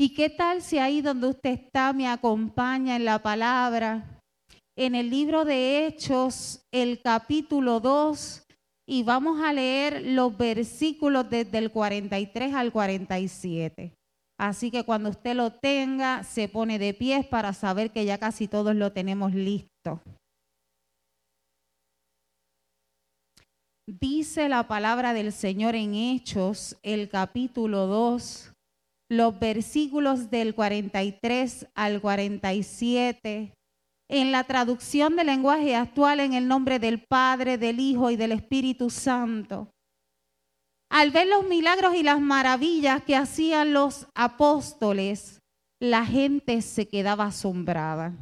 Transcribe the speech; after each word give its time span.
¿Y 0.00 0.14
qué 0.14 0.30
tal 0.30 0.62
si 0.62 0.78
ahí 0.78 1.02
donde 1.02 1.26
usted 1.26 1.50
está 1.50 1.92
me 1.92 2.08
acompaña 2.08 2.96
en 2.96 3.04
la 3.04 3.18
palabra? 3.18 4.22
En 4.74 4.94
el 4.94 5.10
libro 5.10 5.44
de 5.44 5.86
Hechos, 5.86 6.62
el 6.72 7.02
capítulo 7.02 7.80
2, 7.80 8.46
y 8.88 9.02
vamos 9.02 9.42
a 9.42 9.52
leer 9.52 10.00
los 10.06 10.34
versículos 10.34 11.28
desde 11.28 11.58
el 11.58 11.70
43 11.70 12.54
al 12.54 12.72
47. 12.72 13.92
Así 14.38 14.70
que 14.70 14.84
cuando 14.84 15.10
usted 15.10 15.34
lo 15.34 15.52
tenga, 15.52 16.24
se 16.24 16.48
pone 16.48 16.78
de 16.78 16.94
pies 16.94 17.26
para 17.26 17.52
saber 17.52 17.90
que 17.90 18.06
ya 18.06 18.16
casi 18.16 18.48
todos 18.48 18.74
lo 18.74 18.92
tenemos 18.92 19.34
listo. 19.34 20.00
Dice 23.86 24.48
la 24.48 24.66
palabra 24.66 25.12
del 25.12 25.30
Señor 25.30 25.74
en 25.74 25.94
Hechos, 25.94 26.78
el 26.82 27.10
capítulo 27.10 27.86
2, 27.86 28.49
los 29.10 29.38
versículos 29.40 30.30
del 30.30 30.54
43 30.54 31.66
al 31.74 32.00
47, 32.00 33.52
en 34.08 34.32
la 34.32 34.44
traducción 34.44 35.16
del 35.16 35.26
lenguaje 35.26 35.74
actual 35.74 36.20
en 36.20 36.32
el 36.32 36.46
nombre 36.46 36.78
del 36.78 37.04
Padre, 37.08 37.58
del 37.58 37.80
Hijo 37.80 38.10
y 38.10 38.16
del 38.16 38.32
Espíritu 38.32 38.88
Santo. 38.88 39.68
Al 40.92 41.10
ver 41.10 41.26
los 41.26 41.44
milagros 41.44 41.96
y 41.96 42.04
las 42.04 42.20
maravillas 42.20 43.02
que 43.02 43.16
hacían 43.16 43.72
los 43.72 44.06
apóstoles, 44.14 45.40
la 45.80 46.06
gente 46.06 46.62
se 46.62 46.86
quedaba 46.86 47.26
asombrada. 47.26 48.14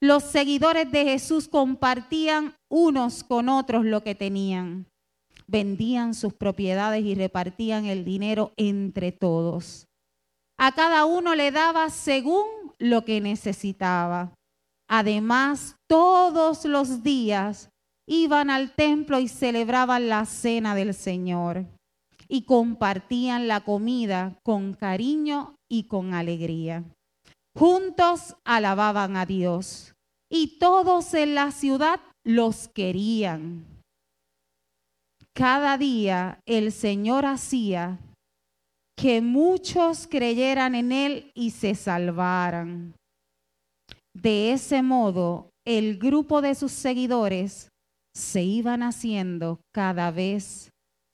Los 0.00 0.24
seguidores 0.24 0.90
de 0.92 1.04
Jesús 1.04 1.48
compartían 1.48 2.54
unos 2.70 3.24
con 3.24 3.48
otros 3.48 3.84
lo 3.84 4.02
que 4.02 4.14
tenían. 4.14 4.86
Vendían 5.46 6.12
sus 6.14 6.34
propiedades 6.34 7.02
y 7.02 7.14
repartían 7.14 7.86
el 7.86 8.04
dinero 8.04 8.52
entre 8.56 9.12
todos. 9.12 9.87
A 10.58 10.72
cada 10.72 11.04
uno 11.04 11.34
le 11.34 11.52
daba 11.52 11.88
según 11.88 12.44
lo 12.78 13.04
que 13.04 13.20
necesitaba. 13.20 14.34
Además, 14.88 15.76
todos 15.88 16.64
los 16.64 17.02
días 17.02 17.70
iban 18.08 18.50
al 18.50 18.74
templo 18.74 19.20
y 19.20 19.28
celebraban 19.28 20.08
la 20.08 20.24
cena 20.24 20.74
del 20.74 20.94
Señor 20.94 21.66
y 22.26 22.42
compartían 22.42 23.48
la 23.48 23.60
comida 23.60 24.38
con 24.42 24.74
cariño 24.74 25.54
y 25.70 25.84
con 25.84 26.14
alegría. 26.14 26.84
Juntos 27.56 28.36
alababan 28.44 29.16
a 29.16 29.26
Dios 29.26 29.94
y 30.30 30.58
todos 30.58 31.14
en 31.14 31.34
la 31.34 31.52
ciudad 31.52 32.00
los 32.24 32.68
querían. 32.68 33.64
Cada 35.34 35.78
día 35.78 36.40
el 36.46 36.72
Señor 36.72 37.26
hacía 37.26 37.98
que 38.98 39.20
muchos 39.20 40.08
creyeran 40.08 40.74
en 40.74 40.90
Él 40.90 41.30
y 41.34 41.50
se 41.50 41.76
salvaran. 41.76 42.94
De 44.12 44.52
ese 44.52 44.82
modo, 44.82 45.50
el 45.64 45.98
grupo 45.98 46.42
de 46.42 46.56
sus 46.56 46.72
seguidores 46.72 47.68
se 48.12 48.42
iban 48.42 48.82
haciendo 48.82 49.60
cada 49.72 50.10
vez 50.10 50.72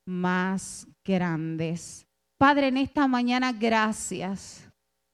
más 0.08 0.88
grandes. 1.06 2.06
Padre, 2.38 2.68
en 2.68 2.78
esta 2.78 3.06
mañana, 3.06 3.52
gracias. 3.52 4.66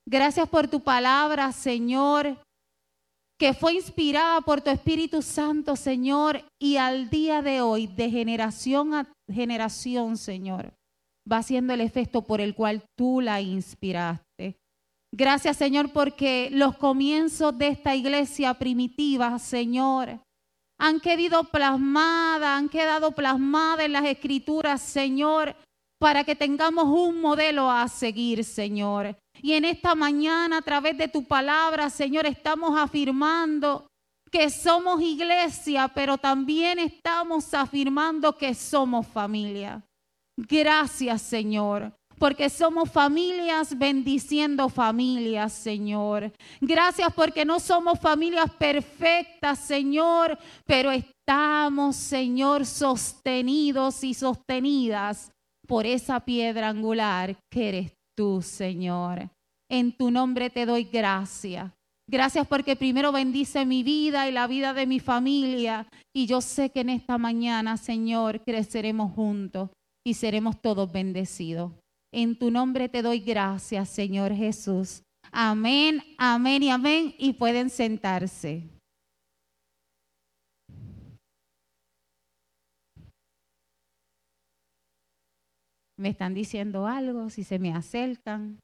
Gracias 0.08 0.48
por 0.48 0.68
tu 0.68 0.80
palabra, 0.80 1.50
Señor, 1.52 2.38
que 3.36 3.52
fue 3.52 3.74
inspirada 3.74 4.40
por 4.42 4.60
tu 4.60 4.70
Espíritu 4.70 5.22
Santo, 5.22 5.74
Señor, 5.74 6.44
y 6.60 6.76
al 6.76 7.10
día 7.10 7.42
de 7.42 7.62
hoy, 7.62 7.88
de 7.88 8.10
generación 8.10 8.94
a 8.94 9.12
generación, 9.28 10.16
Señor, 10.16 10.72
va 11.30 11.42
siendo 11.42 11.74
el 11.74 11.80
efecto 11.80 12.22
por 12.22 12.40
el 12.40 12.54
cual 12.54 12.82
tú 12.96 13.20
la 13.20 13.40
inspiraste. 13.40 14.56
Gracias, 15.12 15.56
Señor, 15.56 15.92
porque 15.92 16.48
los 16.52 16.76
comienzos 16.76 17.56
de 17.58 17.68
esta 17.68 17.94
iglesia 17.96 18.54
primitiva, 18.54 19.38
Señor, 19.38 20.20
han 20.78 21.00
quedado 21.00 21.44
plasmadas, 21.44 22.58
han 22.58 22.68
quedado 22.68 23.12
plasmadas 23.12 23.84
en 23.84 23.92
las 23.92 24.04
escrituras, 24.04 24.80
Señor, 24.80 25.56
para 25.98 26.24
que 26.24 26.34
tengamos 26.34 26.84
un 26.84 27.20
modelo 27.20 27.70
a 27.70 27.86
seguir, 27.88 28.44
Señor. 28.44 29.16
Y 29.42 29.52
en 29.52 29.64
esta 29.66 29.94
mañana, 29.94 30.58
a 30.58 30.62
través 30.62 30.96
de 30.96 31.08
tu 31.08 31.24
palabra, 31.24 31.90
Señor, 31.90 32.24
estamos 32.26 32.78
afirmando 32.78 33.86
que 34.30 34.48
somos 34.48 35.02
iglesia, 35.02 35.88
pero 35.88 36.16
también 36.16 36.78
estamos 36.78 37.52
afirmando 37.52 38.38
que 38.38 38.54
somos 38.54 39.06
familia. 39.06 39.82
Gracias, 40.48 41.22
Señor 41.22 41.92
porque 42.20 42.50
somos 42.50 42.90
familias 42.90 43.78
bendiciendo 43.78 44.68
familias, 44.68 45.54
Señor. 45.54 46.30
Gracias 46.60 47.10
porque 47.14 47.46
no 47.46 47.58
somos 47.58 47.98
familias 47.98 48.50
perfectas, 48.58 49.58
Señor, 49.58 50.38
pero 50.66 50.90
estamos, 50.90 51.96
Señor, 51.96 52.66
sostenidos 52.66 54.04
y 54.04 54.12
sostenidas 54.12 55.32
por 55.66 55.86
esa 55.86 56.20
piedra 56.20 56.68
angular 56.68 57.36
que 57.50 57.68
eres 57.70 57.92
tú, 58.14 58.42
Señor. 58.42 59.30
En 59.70 59.96
tu 59.96 60.10
nombre 60.10 60.50
te 60.50 60.66
doy 60.66 60.84
gracias. 60.84 61.72
Gracias 62.06 62.46
porque 62.46 62.76
primero 62.76 63.12
bendice 63.12 63.64
mi 63.64 63.82
vida 63.82 64.28
y 64.28 64.32
la 64.32 64.46
vida 64.46 64.74
de 64.74 64.86
mi 64.86 65.00
familia. 65.00 65.86
Y 66.14 66.26
yo 66.26 66.42
sé 66.42 66.68
que 66.68 66.80
en 66.80 66.90
esta 66.90 67.16
mañana, 67.16 67.78
Señor, 67.78 68.42
creceremos 68.42 69.14
juntos 69.14 69.70
y 70.04 70.14
seremos 70.14 70.60
todos 70.60 70.90
bendecidos. 70.90 71.72
En 72.12 72.38
tu 72.38 72.50
nombre 72.50 72.88
te 72.88 73.02
doy 73.02 73.20
gracias, 73.20 73.88
Señor 73.88 74.32
Jesús. 74.32 75.02
Amén, 75.30 76.02
amén 76.18 76.62
y 76.62 76.70
amén. 76.70 77.14
Y 77.18 77.34
pueden 77.34 77.70
sentarse. 77.70 78.68
Me 85.96 86.08
están 86.08 86.32
diciendo 86.32 86.86
algo, 86.86 87.28
si 87.28 87.44
se 87.44 87.58
me 87.58 87.74
acercan. 87.74 88.58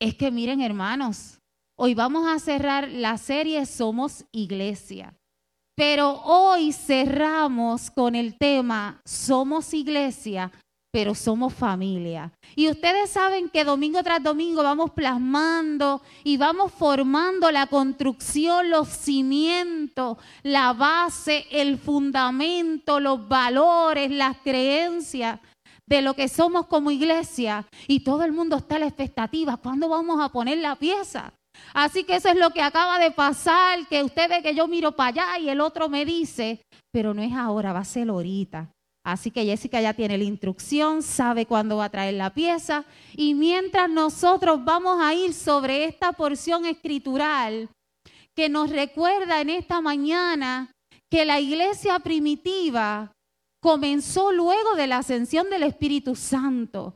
Es 0.00 0.14
que 0.14 0.30
miren 0.30 0.60
hermanos, 0.60 1.40
hoy 1.76 1.94
vamos 1.94 2.28
a 2.28 2.38
cerrar 2.38 2.88
la 2.88 3.18
serie 3.18 3.66
Somos 3.66 4.24
Iglesia. 4.30 5.17
Pero 5.78 6.20
hoy 6.24 6.72
cerramos 6.72 7.88
con 7.92 8.16
el 8.16 8.36
tema 8.36 9.00
Somos 9.04 9.72
iglesia, 9.72 10.50
pero 10.90 11.14
somos 11.14 11.54
familia. 11.54 12.32
Y 12.56 12.68
ustedes 12.68 13.10
saben 13.10 13.48
que 13.48 13.62
domingo 13.62 14.02
tras 14.02 14.20
domingo 14.20 14.64
vamos 14.64 14.90
plasmando 14.90 16.02
y 16.24 16.36
vamos 16.36 16.72
formando 16.72 17.52
la 17.52 17.68
construcción, 17.68 18.70
los 18.70 18.88
cimientos, 18.88 20.16
la 20.42 20.72
base, 20.72 21.46
el 21.52 21.78
fundamento, 21.78 22.98
los 22.98 23.28
valores, 23.28 24.10
las 24.10 24.36
creencias 24.38 25.38
de 25.86 26.02
lo 26.02 26.14
que 26.14 26.26
somos 26.26 26.66
como 26.66 26.90
iglesia. 26.90 27.64
Y 27.86 28.00
todo 28.00 28.24
el 28.24 28.32
mundo 28.32 28.56
está 28.56 28.74
a 28.74 28.80
la 28.80 28.86
expectativa. 28.88 29.56
¿Cuándo 29.56 29.88
vamos 29.88 30.20
a 30.20 30.28
poner 30.30 30.58
la 30.58 30.74
pieza? 30.74 31.32
Así 31.74 32.04
que 32.04 32.16
eso 32.16 32.28
es 32.28 32.36
lo 32.36 32.50
que 32.50 32.62
acaba 32.62 32.98
de 32.98 33.10
pasar, 33.10 33.86
que 33.88 34.02
usted 34.02 34.28
ve 34.28 34.42
que 34.42 34.54
yo 34.54 34.66
miro 34.66 34.92
para 34.92 35.08
allá 35.08 35.38
y 35.38 35.48
el 35.48 35.60
otro 35.60 35.88
me 35.88 36.04
dice, 36.04 36.60
pero 36.90 37.14
no 37.14 37.22
es 37.22 37.32
ahora, 37.32 37.72
va 37.72 37.80
a 37.80 37.84
ser 37.84 38.08
ahorita. 38.08 38.70
Así 39.04 39.30
que 39.30 39.44
Jessica 39.44 39.80
ya 39.80 39.94
tiene 39.94 40.18
la 40.18 40.24
instrucción, 40.24 41.02
sabe 41.02 41.46
cuándo 41.46 41.78
va 41.78 41.86
a 41.86 41.90
traer 41.90 42.14
la 42.14 42.34
pieza. 42.34 42.84
Y 43.14 43.34
mientras 43.34 43.88
nosotros 43.88 44.64
vamos 44.64 44.98
a 45.00 45.14
ir 45.14 45.32
sobre 45.32 45.84
esta 45.84 46.12
porción 46.12 46.66
escritural 46.66 47.70
que 48.36 48.48
nos 48.48 48.70
recuerda 48.70 49.40
en 49.40 49.50
esta 49.50 49.80
mañana 49.80 50.70
que 51.10 51.24
la 51.24 51.40
iglesia 51.40 51.98
primitiva 52.00 53.12
comenzó 53.60 54.30
luego 54.30 54.74
de 54.76 54.86
la 54.86 54.98
ascensión 54.98 55.48
del 55.50 55.62
Espíritu 55.62 56.14
Santo. 56.14 56.94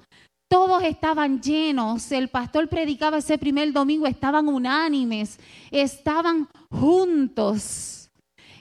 Todos 0.52 0.82
estaban 0.82 1.40
llenos. 1.40 2.12
El 2.12 2.28
pastor 2.28 2.68
predicaba 2.68 3.16
ese 3.16 3.38
primer 3.38 3.72
domingo, 3.72 4.06
estaban 4.06 4.48
unánimes, 4.48 5.40
estaban 5.70 6.46
juntos. 6.70 8.10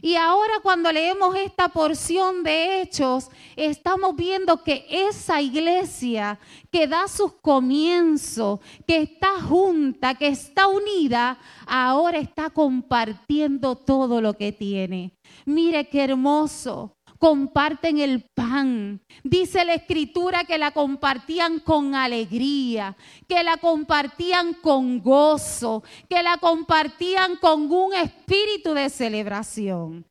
Y 0.01 0.15
ahora 0.15 0.53
cuando 0.63 0.89
leemos 0.89 1.35
esta 1.35 1.67
porción 1.67 2.43
de 2.43 2.81
hechos, 2.81 3.29
estamos 3.57 4.15
viendo 4.15 4.63
que 4.63 4.85
esa 4.89 5.41
iglesia 5.41 6.39
que 6.71 6.88
da 6.88 7.09
sus 7.09 7.33
comienzos, 7.33 8.61
que 8.87 9.01
está 9.01 9.41
junta, 9.41 10.15
que 10.15 10.27
está 10.27 10.69
unida, 10.69 11.37
ahora 11.67 12.19
está 12.19 12.51
compartiendo 12.51 13.75
todo 13.75 14.21
lo 14.21 14.37
que 14.37 14.53
tiene. 14.53 15.11
Mire 15.44 15.89
qué 15.89 16.05
hermoso 16.05 16.95
comparten 17.21 18.00
el 18.00 18.23
pan. 18.23 19.00
Dice 19.23 19.63
la 19.63 19.75
escritura 19.75 20.44
que 20.44 20.57
la 20.57 20.71
compartían 20.71 21.59
con 21.59 21.94
alegría, 21.94 22.97
que 23.29 23.44
la 23.44 23.57
compartían 23.57 24.56
con 24.56 25.00
gozo, 25.00 25.83
que 26.09 26.23
la 26.23 26.38
compartían 26.38 27.35
con 27.35 27.71
un 27.71 27.94
espíritu 27.94 28.73
de 28.73 28.89
celebración. 28.89 30.03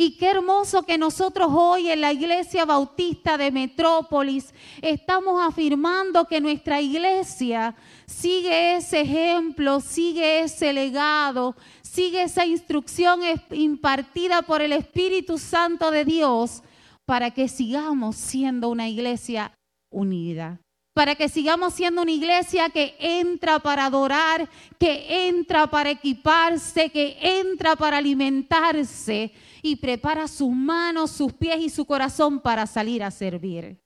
Y 0.00 0.16
qué 0.16 0.30
hermoso 0.30 0.84
que 0.84 0.96
nosotros 0.96 1.48
hoy 1.50 1.90
en 1.90 2.02
la 2.02 2.12
Iglesia 2.12 2.64
Bautista 2.64 3.36
de 3.36 3.50
Metrópolis 3.50 4.54
estamos 4.80 5.42
afirmando 5.42 6.26
que 6.26 6.40
nuestra 6.40 6.80
iglesia 6.80 7.74
sigue 8.06 8.76
ese 8.76 9.00
ejemplo, 9.00 9.80
sigue 9.80 10.42
ese 10.42 10.72
legado, 10.72 11.56
sigue 11.88 12.22
esa 12.22 12.44
instrucción 12.46 13.20
impartida 13.50 14.42
por 14.42 14.62
el 14.62 14.72
Espíritu 14.72 15.38
Santo 15.38 15.90
de 15.90 16.04
Dios 16.04 16.62
para 17.06 17.30
que 17.30 17.48
sigamos 17.48 18.16
siendo 18.16 18.68
una 18.68 18.88
iglesia 18.88 19.52
unida 19.90 20.60
para 20.98 21.14
que 21.14 21.28
sigamos 21.28 21.74
siendo 21.74 22.02
una 22.02 22.10
iglesia 22.10 22.70
que 22.70 22.96
entra 22.98 23.60
para 23.60 23.84
adorar, 23.84 24.48
que 24.80 25.28
entra 25.28 25.68
para 25.68 25.90
equiparse, 25.90 26.90
que 26.90 27.16
entra 27.22 27.76
para 27.76 27.98
alimentarse 27.98 29.30
y 29.62 29.76
prepara 29.76 30.26
sus 30.26 30.50
manos, 30.50 31.12
sus 31.12 31.32
pies 31.32 31.60
y 31.60 31.70
su 31.70 31.84
corazón 31.84 32.40
para 32.40 32.66
salir 32.66 33.04
a 33.04 33.12
servir. 33.12 33.78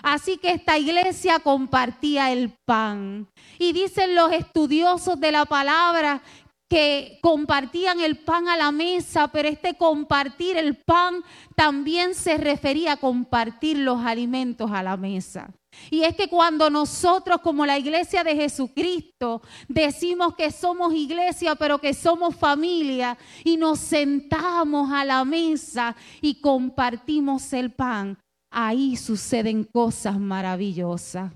Así 0.00 0.36
que 0.36 0.52
esta 0.52 0.78
iglesia 0.78 1.40
compartía 1.40 2.30
el 2.30 2.52
pan. 2.64 3.26
Y 3.58 3.72
dicen 3.72 4.14
los 4.14 4.30
estudiosos 4.30 5.18
de 5.18 5.32
la 5.32 5.46
palabra 5.46 6.22
que 6.70 7.18
compartían 7.20 8.00
el 8.00 8.18
pan 8.18 8.46
a 8.48 8.56
la 8.56 8.70
mesa, 8.70 9.26
pero 9.26 9.48
este 9.48 9.74
compartir 9.74 10.56
el 10.56 10.76
pan 10.76 11.24
también 11.56 12.14
se 12.14 12.36
refería 12.36 12.92
a 12.92 12.96
compartir 12.96 13.78
los 13.78 13.98
alimentos 14.00 14.70
a 14.70 14.80
la 14.80 14.96
mesa. 14.96 15.50
Y 15.90 16.02
es 16.02 16.14
que 16.14 16.28
cuando 16.28 16.70
nosotros 16.70 17.40
como 17.40 17.66
la 17.66 17.76
iglesia 17.76 18.22
de 18.22 18.36
Jesucristo 18.36 19.42
decimos 19.66 20.36
que 20.36 20.52
somos 20.52 20.94
iglesia, 20.94 21.56
pero 21.56 21.80
que 21.80 21.92
somos 21.92 22.36
familia, 22.36 23.18
y 23.42 23.56
nos 23.56 23.80
sentamos 23.80 24.92
a 24.92 25.04
la 25.04 25.24
mesa 25.24 25.96
y 26.20 26.40
compartimos 26.40 27.52
el 27.52 27.72
pan, 27.72 28.16
ahí 28.48 28.96
suceden 28.96 29.64
cosas 29.64 30.20
maravillosas. 30.20 31.32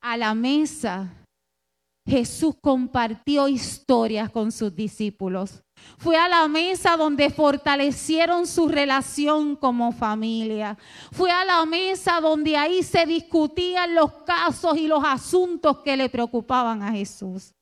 A 0.00 0.16
la 0.16 0.34
mesa 0.34 1.17
Jesús 2.08 2.54
compartió 2.60 3.48
historias 3.48 4.30
con 4.30 4.50
sus 4.50 4.74
discípulos. 4.74 5.62
Fue 5.98 6.16
a 6.16 6.28
la 6.28 6.48
mesa 6.48 6.96
donde 6.96 7.30
fortalecieron 7.30 8.46
su 8.46 8.68
relación 8.68 9.56
como 9.56 9.92
familia. 9.92 10.78
Fue 11.12 11.30
a 11.30 11.44
la 11.44 11.64
mesa 11.66 12.20
donde 12.20 12.56
ahí 12.56 12.82
se 12.82 13.04
discutían 13.04 13.94
los 13.94 14.12
casos 14.24 14.76
y 14.78 14.88
los 14.88 15.04
asuntos 15.04 15.78
que 15.80 15.96
le 15.96 16.08
preocupaban 16.08 16.82
a 16.82 16.92
Jesús. 16.92 17.54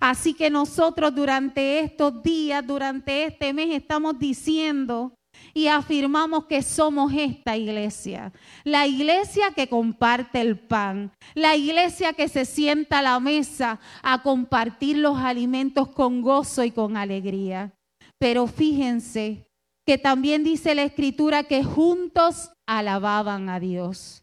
Así 0.00 0.34
que 0.34 0.50
nosotros 0.50 1.14
durante 1.14 1.80
estos 1.80 2.22
días, 2.22 2.66
durante 2.66 3.24
este 3.24 3.52
mes, 3.52 3.70
estamos 3.70 4.18
diciendo 4.18 5.14
y 5.54 5.68
afirmamos 5.68 6.46
que 6.46 6.62
somos 6.62 7.12
esta 7.12 7.56
iglesia. 7.56 8.32
La 8.64 8.86
iglesia 8.86 9.52
que 9.54 9.68
comparte 9.68 10.40
el 10.40 10.58
pan, 10.58 11.12
la 11.34 11.56
iglesia 11.56 12.12
que 12.12 12.28
se 12.28 12.44
sienta 12.44 12.98
a 12.98 13.02
la 13.02 13.20
mesa 13.20 13.80
a 14.02 14.22
compartir 14.22 14.98
los 14.98 15.18
alimentos 15.18 15.88
con 15.88 16.22
gozo 16.22 16.64
y 16.64 16.70
con 16.70 16.96
alegría. 16.96 17.72
Pero 18.18 18.46
fíjense 18.46 19.46
que 19.86 19.98
también 19.98 20.44
dice 20.44 20.74
la 20.74 20.84
escritura 20.84 21.44
que 21.44 21.64
juntos 21.64 22.50
alababan 22.66 23.48
a 23.48 23.60
Dios. 23.60 24.22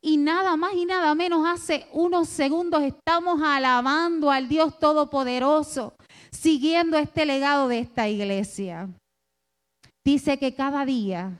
Y 0.00 0.16
nada 0.16 0.56
más 0.56 0.74
y 0.74 0.84
nada 0.84 1.14
menos 1.14 1.46
hace 1.46 1.86
unos 1.92 2.28
segundos 2.28 2.82
estamos 2.82 3.42
alabando 3.42 4.30
al 4.30 4.48
Dios 4.48 4.78
Todopoderoso, 4.78 5.94
siguiendo 6.30 6.96
este 6.96 7.26
legado 7.26 7.68
de 7.68 7.80
esta 7.80 8.08
iglesia 8.08 8.88
dice 10.08 10.38
que 10.38 10.54
cada 10.54 10.86
día 10.86 11.38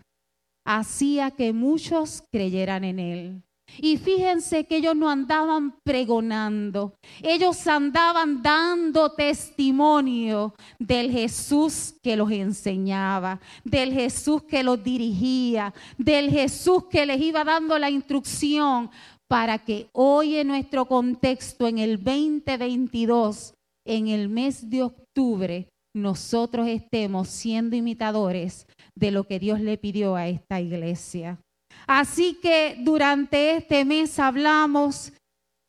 hacía 0.66 1.30
que 1.30 1.54
muchos 1.54 2.22
creyeran 2.30 2.84
en 2.84 2.98
él. 2.98 3.42
Y 3.78 3.96
fíjense 3.96 4.64
que 4.64 4.76
ellos 4.76 4.94
no 4.94 5.08
andaban 5.08 5.78
pregonando, 5.82 6.94
ellos 7.22 7.66
andaban 7.66 8.42
dando 8.42 9.12
testimonio 9.12 10.54
del 10.78 11.10
Jesús 11.10 11.94
que 12.02 12.16
los 12.16 12.30
enseñaba, 12.30 13.40
del 13.64 13.92
Jesús 13.92 14.42
que 14.42 14.62
los 14.62 14.82
dirigía, 14.82 15.72
del 15.96 16.30
Jesús 16.30 16.84
que 16.90 17.06
les 17.06 17.20
iba 17.22 17.44
dando 17.44 17.78
la 17.78 17.88
instrucción 17.88 18.90
para 19.28 19.58
que 19.58 19.88
hoy 19.92 20.36
en 20.36 20.48
nuestro 20.48 20.84
contexto, 20.86 21.66
en 21.68 21.78
el 21.78 22.02
2022, 22.02 23.54
en 23.86 24.08
el 24.08 24.28
mes 24.28 24.68
de 24.68 24.82
octubre, 24.82 25.68
nosotros 26.02 26.68
estemos 26.68 27.28
siendo 27.28 27.76
imitadores 27.76 28.66
de 28.94 29.10
lo 29.10 29.24
que 29.24 29.38
Dios 29.38 29.60
le 29.60 29.78
pidió 29.78 30.16
a 30.16 30.28
esta 30.28 30.60
iglesia. 30.60 31.38
Así 31.86 32.38
que 32.40 32.76
durante 32.80 33.56
este 33.56 33.84
mes 33.84 34.18
hablamos 34.18 35.12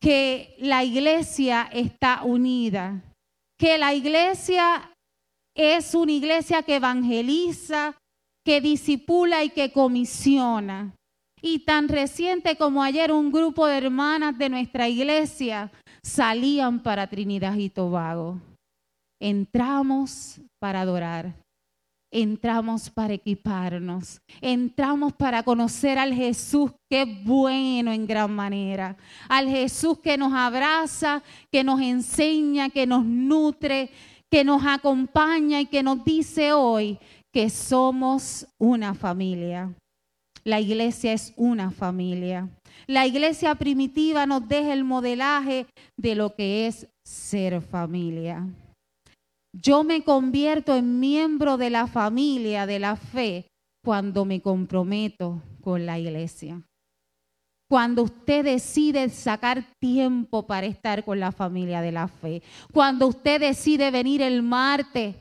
que 0.00 0.56
la 0.58 0.84
iglesia 0.84 1.68
está 1.72 2.22
unida, 2.24 3.02
que 3.58 3.78
la 3.78 3.94
iglesia 3.94 4.90
es 5.54 5.94
una 5.94 6.12
iglesia 6.12 6.62
que 6.62 6.76
evangeliza, 6.76 7.96
que 8.44 8.60
disipula 8.60 9.44
y 9.44 9.50
que 9.50 9.72
comisiona. 9.72 10.94
Y 11.42 11.60
tan 11.60 11.88
reciente 11.88 12.56
como 12.56 12.82
ayer 12.82 13.12
un 13.12 13.32
grupo 13.32 13.66
de 13.66 13.78
hermanas 13.78 14.36
de 14.36 14.48
nuestra 14.48 14.88
iglesia 14.88 15.70
salían 16.02 16.82
para 16.82 17.06
Trinidad 17.08 17.56
y 17.56 17.70
Tobago 17.70 18.40
entramos 19.20 20.40
para 20.58 20.80
adorar, 20.80 21.34
entramos 22.10 22.90
para 22.90 23.14
equiparnos, 23.14 24.20
entramos 24.40 25.12
para 25.12 25.42
conocer 25.42 25.98
al 25.98 26.12
Jesús 26.12 26.72
que 26.88 27.02
es 27.02 27.24
bueno 27.24 27.92
en 27.92 28.06
gran 28.06 28.34
manera, 28.34 28.96
al 29.28 29.48
Jesús 29.48 29.98
que 29.98 30.16
nos 30.16 30.32
abraza, 30.32 31.22
que 31.52 31.62
nos 31.62 31.80
enseña, 31.80 32.70
que 32.70 32.86
nos 32.86 33.04
nutre, 33.04 33.90
que 34.30 34.44
nos 34.44 34.64
acompaña 34.64 35.60
y 35.60 35.66
que 35.66 35.82
nos 35.82 36.04
dice 36.04 36.52
hoy 36.52 36.98
que 37.32 37.48
somos 37.50 38.46
una 38.58 38.94
familia. 38.94 39.72
La 40.44 40.60
iglesia 40.60 41.12
es 41.12 41.32
una 41.36 41.70
familia. 41.70 42.48
La 42.86 43.06
iglesia 43.06 43.54
primitiva 43.54 44.26
nos 44.26 44.48
deja 44.48 44.72
el 44.72 44.84
modelaje 44.84 45.66
de 45.96 46.14
lo 46.14 46.34
que 46.34 46.66
es 46.66 46.88
ser 47.04 47.60
familia. 47.60 48.46
Yo 49.52 49.82
me 49.84 50.04
convierto 50.04 50.74
en 50.76 51.00
miembro 51.00 51.56
de 51.56 51.70
la 51.70 51.86
familia 51.86 52.66
de 52.66 52.78
la 52.78 52.96
fe 52.96 53.46
cuando 53.84 54.24
me 54.24 54.40
comprometo 54.40 55.42
con 55.60 55.86
la 55.86 55.98
iglesia. 55.98 56.62
Cuando 57.68 58.02
usted 58.02 58.44
decide 58.44 59.08
sacar 59.08 59.64
tiempo 59.80 60.46
para 60.46 60.66
estar 60.66 61.04
con 61.04 61.20
la 61.20 61.32
familia 61.32 61.80
de 61.80 61.92
la 61.92 62.08
fe. 62.08 62.42
Cuando 62.72 63.06
usted 63.06 63.40
decide 63.40 63.90
venir 63.90 64.22
el 64.22 64.42
martes, 64.42 65.16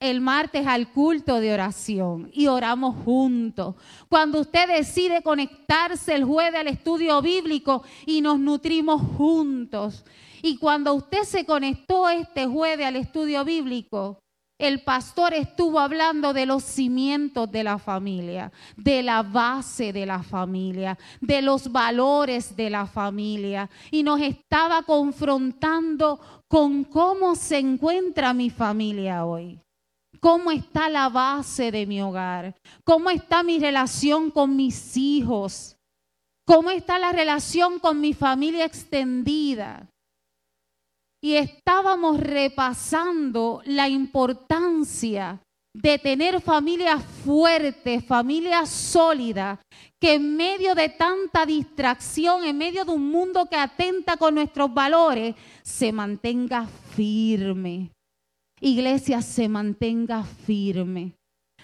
el 0.00 0.20
martes 0.20 0.64
al 0.66 0.92
culto 0.92 1.40
de 1.40 1.52
oración 1.52 2.30
y 2.32 2.46
oramos 2.46 2.94
juntos. 3.04 3.74
Cuando 4.08 4.40
usted 4.40 4.68
decide 4.68 5.22
conectarse 5.22 6.14
el 6.14 6.24
jueves 6.24 6.60
al 6.60 6.68
estudio 6.68 7.20
bíblico 7.20 7.82
y 8.06 8.20
nos 8.20 8.38
nutrimos 8.38 9.02
juntos. 9.16 10.04
Y 10.42 10.58
cuando 10.58 10.94
usted 10.94 11.22
se 11.24 11.44
conectó 11.44 12.08
este 12.08 12.46
jueves 12.46 12.86
al 12.86 12.96
estudio 12.96 13.44
bíblico, 13.44 14.20
el 14.58 14.82
pastor 14.82 15.34
estuvo 15.34 15.78
hablando 15.78 16.32
de 16.32 16.44
los 16.44 16.64
cimientos 16.64 17.50
de 17.50 17.62
la 17.62 17.78
familia, 17.78 18.50
de 18.76 19.04
la 19.04 19.22
base 19.22 19.92
de 19.92 20.04
la 20.04 20.24
familia, 20.24 20.98
de 21.20 21.42
los 21.42 21.70
valores 21.70 22.56
de 22.56 22.68
la 22.68 22.86
familia 22.86 23.70
y 23.92 24.02
nos 24.02 24.20
estaba 24.20 24.82
confrontando 24.82 26.18
con 26.48 26.82
cómo 26.82 27.36
se 27.36 27.58
encuentra 27.58 28.34
mi 28.34 28.50
familia 28.50 29.24
hoy. 29.24 29.60
¿Cómo 30.18 30.50
está 30.50 30.88
la 30.88 31.08
base 31.08 31.70
de 31.70 31.86
mi 31.86 32.02
hogar? 32.02 32.56
¿Cómo 32.82 33.10
está 33.10 33.44
mi 33.44 33.60
relación 33.60 34.32
con 34.32 34.56
mis 34.56 34.96
hijos? 34.96 35.76
¿Cómo 36.44 36.70
está 36.70 36.98
la 36.98 37.12
relación 37.12 37.78
con 37.78 38.00
mi 38.00 38.12
familia 38.12 38.64
extendida? 38.64 39.88
Y 41.20 41.34
estábamos 41.34 42.20
repasando 42.20 43.60
la 43.64 43.88
importancia 43.88 45.40
de 45.74 45.98
tener 45.98 46.40
familia 46.40 46.98
fuerte, 46.98 48.00
familia 48.00 48.66
sólida, 48.66 49.60
que 50.00 50.14
en 50.14 50.36
medio 50.36 50.74
de 50.74 50.88
tanta 50.88 51.44
distracción, 51.44 52.44
en 52.44 52.56
medio 52.56 52.84
de 52.84 52.92
un 52.92 53.10
mundo 53.10 53.46
que 53.46 53.56
atenta 53.56 54.16
con 54.16 54.34
nuestros 54.34 54.72
valores, 54.72 55.34
se 55.62 55.92
mantenga 55.92 56.66
firme. 56.96 57.90
Iglesia, 58.60 59.22
se 59.22 59.48
mantenga 59.48 60.24
firme. 60.24 61.14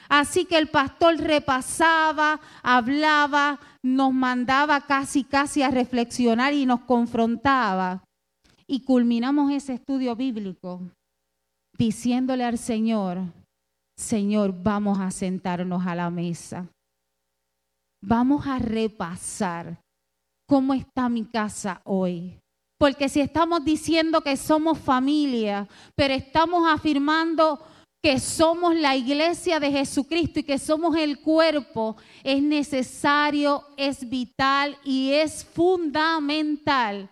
Así 0.08 0.44
que 0.44 0.58
el 0.58 0.68
pastor 0.68 1.16
repasaba, 1.16 2.40
hablaba, 2.62 3.58
nos 3.82 4.12
mandaba 4.12 4.82
casi, 4.82 5.24
casi 5.24 5.62
a 5.62 5.70
reflexionar 5.70 6.52
y 6.52 6.66
nos 6.66 6.80
confrontaba 6.82 8.04
y 8.66 8.84
culminamos 8.84 9.52
ese 9.52 9.74
estudio 9.74 10.16
bíblico 10.16 10.80
diciéndole 11.76 12.44
al 12.44 12.58
Señor 12.58 13.24
Señor, 13.96 14.52
vamos 14.52 14.98
a 14.98 15.10
sentarnos 15.10 15.86
a 15.86 15.94
la 15.94 16.10
mesa. 16.10 16.66
Vamos 18.02 18.46
a 18.46 18.58
repasar 18.58 19.78
cómo 20.46 20.74
está 20.74 21.08
mi 21.08 21.24
casa 21.24 21.80
hoy. 21.84 22.38
Porque 22.78 23.08
si 23.08 23.20
estamos 23.20 23.64
diciendo 23.64 24.20
que 24.20 24.36
somos 24.36 24.78
familia, 24.78 25.68
pero 25.94 26.12
estamos 26.12 26.68
afirmando 26.68 27.60
que 28.02 28.18
somos 28.18 28.74
la 28.74 28.96
iglesia 28.96 29.58
de 29.60 29.70
Jesucristo 29.70 30.40
y 30.40 30.42
que 30.42 30.58
somos 30.58 30.96
el 30.96 31.20
cuerpo, 31.20 31.96
es 32.22 32.42
necesario, 32.42 33.64
es 33.78 34.06
vital 34.06 34.76
y 34.84 35.12
es 35.12 35.44
fundamental 35.44 37.08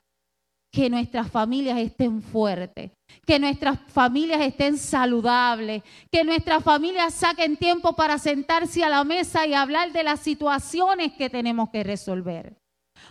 que 0.72 0.88
nuestras 0.88 1.30
familias 1.30 1.78
estén 1.78 2.22
fuertes, 2.22 2.92
que 3.26 3.38
nuestras 3.38 3.78
familias 3.88 4.40
estén 4.40 4.78
saludables, 4.78 5.82
que 6.10 6.24
nuestras 6.24 6.64
familias 6.64 7.12
saquen 7.12 7.58
tiempo 7.58 7.94
para 7.94 8.18
sentarse 8.18 8.82
a 8.82 8.88
la 8.88 9.04
mesa 9.04 9.46
y 9.46 9.52
hablar 9.52 9.92
de 9.92 10.02
las 10.02 10.20
situaciones 10.20 11.12
que 11.12 11.28
tenemos 11.28 11.68
que 11.68 11.84
resolver. 11.84 12.56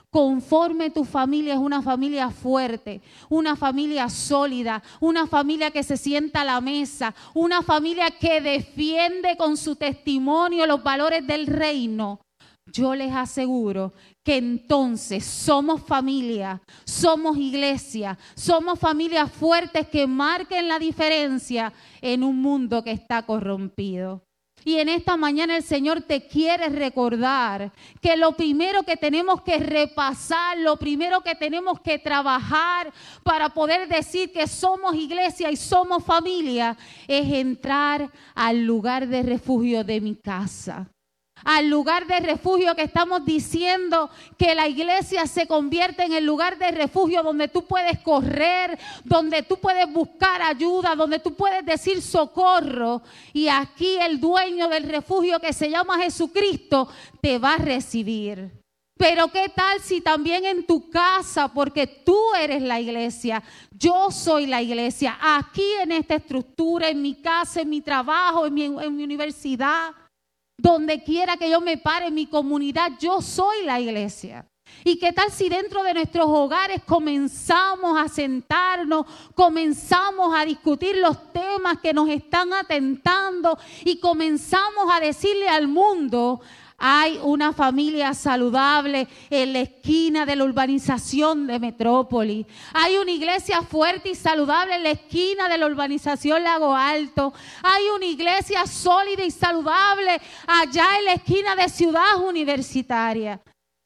Conforme 0.09 0.89
tu 0.89 1.05
familia 1.05 1.53
es 1.53 1.59
una 1.59 1.81
familia 1.81 2.31
fuerte, 2.31 3.01
una 3.29 3.55
familia 3.55 4.09
sólida, 4.09 4.81
una 4.99 5.27
familia 5.27 5.69
que 5.69 5.83
se 5.83 5.97
sienta 5.97 6.41
a 6.41 6.45
la 6.45 6.61
mesa, 6.61 7.13
una 7.33 7.61
familia 7.61 8.09
que 8.09 8.41
defiende 8.41 9.37
con 9.37 9.55
su 9.55 9.75
testimonio 9.75 10.65
los 10.65 10.81
valores 10.81 11.25
del 11.27 11.45
reino, 11.45 12.19
yo 12.71 12.95
les 12.95 13.13
aseguro 13.13 13.93
que 14.23 14.37
entonces 14.37 15.25
somos 15.25 15.81
familia, 15.81 16.61
somos 16.85 17.37
iglesia, 17.37 18.17
somos 18.35 18.79
familias 18.79 19.31
fuertes 19.31 19.87
que 19.87 20.07
marquen 20.07 20.67
la 20.67 20.79
diferencia 20.79 21.73
en 22.01 22.23
un 22.23 22.41
mundo 22.41 22.83
que 22.83 22.91
está 22.91 23.23
corrompido. 23.25 24.23
Y 24.63 24.75
en 24.75 24.89
esta 24.89 25.17
mañana 25.17 25.57
el 25.57 25.63
Señor 25.63 26.01
te 26.01 26.27
quiere 26.27 26.69
recordar 26.69 27.71
que 27.99 28.15
lo 28.15 28.33
primero 28.33 28.83
que 28.83 28.95
tenemos 28.95 29.41
que 29.41 29.57
repasar, 29.57 30.57
lo 30.59 30.77
primero 30.77 31.21
que 31.21 31.33
tenemos 31.33 31.79
que 31.79 31.97
trabajar 31.97 32.93
para 33.23 33.49
poder 33.49 33.87
decir 33.87 34.31
que 34.31 34.45
somos 34.47 34.93
iglesia 34.95 35.49
y 35.51 35.55
somos 35.55 36.03
familia, 36.03 36.77
es 37.07 37.27
entrar 37.33 38.11
al 38.35 38.63
lugar 38.63 39.07
de 39.07 39.23
refugio 39.23 39.83
de 39.83 39.99
mi 39.99 40.15
casa 40.15 40.91
al 41.43 41.69
lugar 41.69 42.07
de 42.07 42.19
refugio 42.19 42.75
que 42.75 42.83
estamos 42.83 43.25
diciendo 43.25 44.10
que 44.38 44.55
la 44.55 44.67
iglesia 44.67 45.25
se 45.27 45.48
convierte 45.48 46.03
en 46.03 46.13
el 46.13 46.25
lugar 46.25 46.57
de 46.57 46.71
refugio 46.71 47.24
donde 47.24 47.48
tú 47.48 47.65
puedes 47.65 48.00
correr, 48.00 48.77
donde 49.03 49.43
tú 49.43 49.57
puedes 49.57 49.91
buscar 49.91 50.41
ayuda, 50.41 50.95
donde 50.95 51.19
tú 51.19 51.33
puedes 51.36 51.65
decir 51.65 52.01
socorro. 52.01 53.01
Y 53.33 53.48
aquí 53.48 53.98
el 54.00 54.19
dueño 54.19 54.67
del 54.67 54.83
refugio 54.83 55.39
que 55.39 55.53
se 55.53 55.69
llama 55.69 56.00
Jesucristo 56.00 56.88
te 57.21 57.38
va 57.38 57.53
a 57.53 57.57
recibir. 57.57 58.62
Pero 59.01 59.29
qué 59.29 59.50
tal 59.50 59.79
si 59.79 60.00
también 60.00 60.45
en 60.45 60.63
tu 60.67 60.88
casa, 60.91 61.48
porque 61.48 61.88
tú 61.88 62.19
eres 62.39 62.62
la 62.62 62.79
iglesia, 62.79 63.41
yo 63.71 64.12
soy 64.12 64.45
la 64.45 64.62
iglesia, 64.62 65.17
aquí 65.19 65.65
en 65.81 65.91
esta 65.91 66.13
estructura, 66.13 66.88
en 66.88 67.01
mi 67.01 67.15
casa, 67.15 67.62
en 67.62 67.69
mi 67.71 67.81
trabajo, 67.81 68.45
en 68.45 68.53
mi, 68.53 68.67
universidad, 68.67 69.89
donde 70.61 71.03
quiera 71.03 71.37
que 71.37 71.49
yo 71.49 71.59
me 71.59 71.77
pare 71.77 72.11
mi 72.11 72.27
comunidad, 72.27 72.91
yo 72.99 73.19
soy 73.21 73.65
la 73.65 73.79
iglesia. 73.79 74.47
¿Y 74.83 74.97
qué 74.97 75.11
tal 75.11 75.31
si 75.31 75.49
dentro 75.49 75.83
de 75.83 75.93
nuestros 75.93 76.27
hogares 76.27 76.81
comenzamos 76.85 77.99
a 77.99 78.07
sentarnos, 78.07 79.05
comenzamos 79.33 80.33
a 80.37 80.45
discutir 80.45 80.97
los 80.97 81.33
temas 81.33 81.79
que 81.81 81.93
nos 81.93 82.09
están 82.09 82.53
atentando 82.53 83.57
y 83.83 83.99
comenzamos 83.99 84.85
a 84.91 84.99
decirle 84.99 85.49
al 85.49 85.67
mundo, 85.67 86.41
hay 86.83 87.19
una 87.21 87.53
familia 87.53 88.15
saludable 88.15 89.07
en 89.29 89.53
la 89.53 89.59
esquina 89.59 90.25
de 90.25 90.35
la 90.35 90.45
urbanización 90.45 91.45
de 91.45 91.59
Metrópoli. 91.59 92.47
Hay 92.73 92.97
una 92.97 93.11
iglesia 93.11 93.61
fuerte 93.61 94.09
y 94.09 94.15
saludable 94.15 94.75
en 94.75 94.83
la 94.83 94.89
esquina 94.89 95.47
de 95.47 95.59
la 95.59 95.67
urbanización 95.67 96.43
Lago 96.43 96.75
Alto. 96.75 97.33
Hay 97.61 97.83
una 97.95 98.05
iglesia 98.05 98.65
sólida 98.65 99.23
y 99.23 99.29
saludable 99.29 100.19
allá 100.47 100.97
en 100.97 101.05
la 101.05 101.13
esquina 101.13 101.55
de 101.55 101.69
Ciudad 101.69 102.19
Universitaria. 102.27 103.39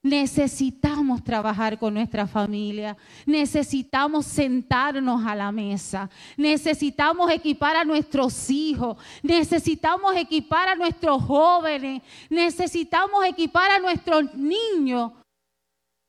Necesitamos 0.06 1.24
trabajar 1.24 1.80
con 1.80 1.96
nuestra 1.96 2.28
familia, 2.28 2.96
necesitamos 3.26 4.28
sentarnos 4.28 5.26
a 5.26 5.34
la 5.34 5.52
mesa, 5.52 6.12
necesitamos 6.38 7.32
equipar 7.32 7.76
a 7.76 7.84
nuestros 7.84 8.52
hijos, 8.52 8.98
necesitamos 9.24 10.16
equipar 10.16 10.70
a 10.70 10.76
nuestros 10.76 11.24
jóvenes, 11.24 12.04
necesitamos 12.30 13.26
equipar 13.26 13.72
a 13.72 13.80
nuestros 13.80 14.32
niños 14.36 15.12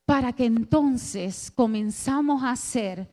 para 0.05 0.31
que 0.35 0.45
entonces 0.45 1.51
comenzamos 1.51 2.45
a 2.45 2.55
ser 2.55 3.09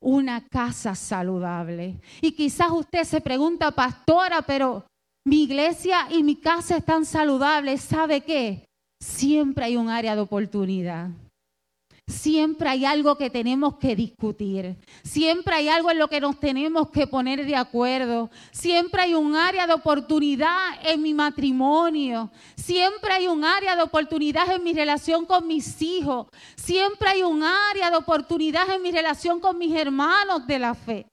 una 0.00 0.48
casa 0.48 0.94
saludable. 0.94 2.00
Y 2.22 2.32
quizás 2.32 2.70
usted 2.70 3.04
se 3.04 3.20
pregunta, 3.20 3.70
pastora, 3.70 4.40
pero 4.40 4.86
mi 5.26 5.42
iglesia 5.42 6.08
y 6.10 6.22
mi 6.22 6.36
casa 6.36 6.78
están 6.78 7.04
saludables, 7.04 7.82
¿sabe 7.82 8.22
qué? 8.22 8.64
Siempre 9.02 9.64
hay 9.64 9.76
un 9.76 9.88
área 9.88 10.14
de 10.14 10.22
oportunidad. 10.22 11.10
Siempre 12.08 12.68
hay 12.68 12.84
algo 12.84 13.16
que 13.16 13.30
tenemos 13.30 13.76
que 13.76 13.94
discutir. 13.96 14.76
Siempre 15.02 15.54
hay 15.54 15.68
algo 15.68 15.90
en 15.90 15.98
lo 15.98 16.08
que 16.08 16.20
nos 16.20 16.38
tenemos 16.38 16.90
que 16.90 17.06
poner 17.06 17.46
de 17.46 17.56
acuerdo. 17.56 18.30
Siempre 18.50 19.02
hay 19.02 19.14
un 19.14 19.36
área 19.36 19.66
de 19.66 19.72
oportunidad 19.72 20.56
en 20.84 21.00
mi 21.00 21.14
matrimonio. 21.14 22.30
Siempre 22.56 23.12
hay 23.12 23.28
un 23.28 23.44
área 23.44 23.76
de 23.76 23.82
oportunidad 23.82 24.52
en 24.52 24.62
mi 24.62 24.72
relación 24.72 25.24
con 25.24 25.46
mis 25.46 25.80
hijos. 25.80 26.26
Siempre 26.56 27.08
hay 27.08 27.22
un 27.22 27.42
área 27.42 27.90
de 27.90 27.96
oportunidad 27.96 28.68
en 28.74 28.82
mi 28.82 28.90
relación 28.90 29.40
con 29.40 29.56
mis 29.58 29.74
hermanos 29.74 30.46
de 30.46 30.58
la 30.58 30.74
fe. 30.74 31.06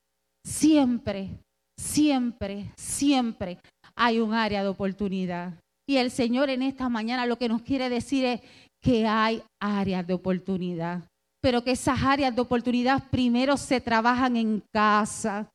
Siempre, 0.43 1.39
siempre, 1.77 2.71
siempre 2.77 3.59
hay 3.95 4.19
un 4.19 4.33
área 4.33 4.63
de 4.63 4.69
oportunidad. 4.69 5.53
Y 5.89 5.97
el 5.97 6.11
Señor 6.11 6.51
en 6.51 6.61
esta 6.61 6.87
mañana 6.87 7.25
lo 7.25 7.39
que 7.39 7.49
nos 7.49 7.63
quiere 7.63 7.89
decir 7.89 8.23
es 8.23 8.41
que 8.79 9.07
hay 9.07 9.41
áreas 9.59 10.05
de 10.05 10.13
oportunidad, 10.13 11.01
pero 11.41 11.63
que 11.63 11.71
esas 11.71 12.03
áreas 12.03 12.35
de 12.35 12.41
oportunidad 12.41 13.09
primero 13.09 13.57
se 13.57 13.81
trabajan 13.81 14.37
en 14.37 14.61
casa. 14.71 15.49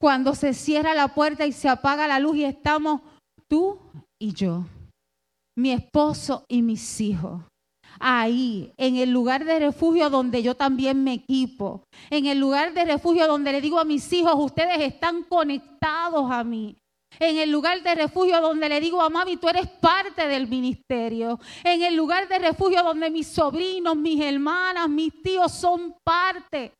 Cuando 0.00 0.34
se 0.34 0.52
cierra 0.54 0.92
la 0.92 1.14
puerta 1.14 1.46
y 1.46 1.52
se 1.52 1.68
apaga 1.68 2.08
la 2.08 2.18
luz 2.18 2.38
y 2.38 2.44
estamos 2.46 3.00
tú 3.48 3.78
y 4.20 4.32
yo, 4.32 4.64
mi 5.56 5.70
esposo 5.70 6.44
y 6.48 6.60
mis 6.60 7.00
hijos. 7.00 7.40
Ahí, 8.00 8.72
en 8.76 8.96
el 8.96 9.12
lugar 9.12 9.44
de 9.44 9.60
refugio 9.60 10.10
donde 10.10 10.42
yo 10.42 10.56
también 10.56 11.04
me 11.04 11.12
equipo, 11.12 11.84
en 12.10 12.26
el 12.26 12.40
lugar 12.40 12.74
de 12.74 12.84
refugio 12.84 13.28
donde 13.28 13.52
le 13.52 13.60
digo 13.60 13.78
a 13.78 13.84
mis 13.84 14.12
hijos, 14.12 14.34
ustedes 14.36 14.80
están 14.80 15.22
conectados 15.22 16.28
a 16.28 16.42
mí, 16.42 16.76
en 17.18 17.38
el 17.38 17.50
lugar 17.50 17.82
de 17.82 17.94
refugio 17.94 18.40
donde 18.40 18.68
le 18.68 18.80
digo 18.80 19.00
a 19.00 19.10
mami, 19.10 19.36
tú 19.36 19.48
eres 19.48 19.66
parte 19.66 20.26
del 20.26 20.48
ministerio, 20.48 21.38
en 21.64 21.82
el 21.82 21.94
lugar 21.94 22.28
de 22.28 22.38
refugio 22.38 22.82
donde 22.82 23.10
mis 23.10 23.26
sobrinos, 23.26 23.96
mis 23.96 24.20
hermanas, 24.20 24.88
mis 24.88 25.12
tíos 25.22 25.52
son 25.52 25.96
parte 26.04 26.72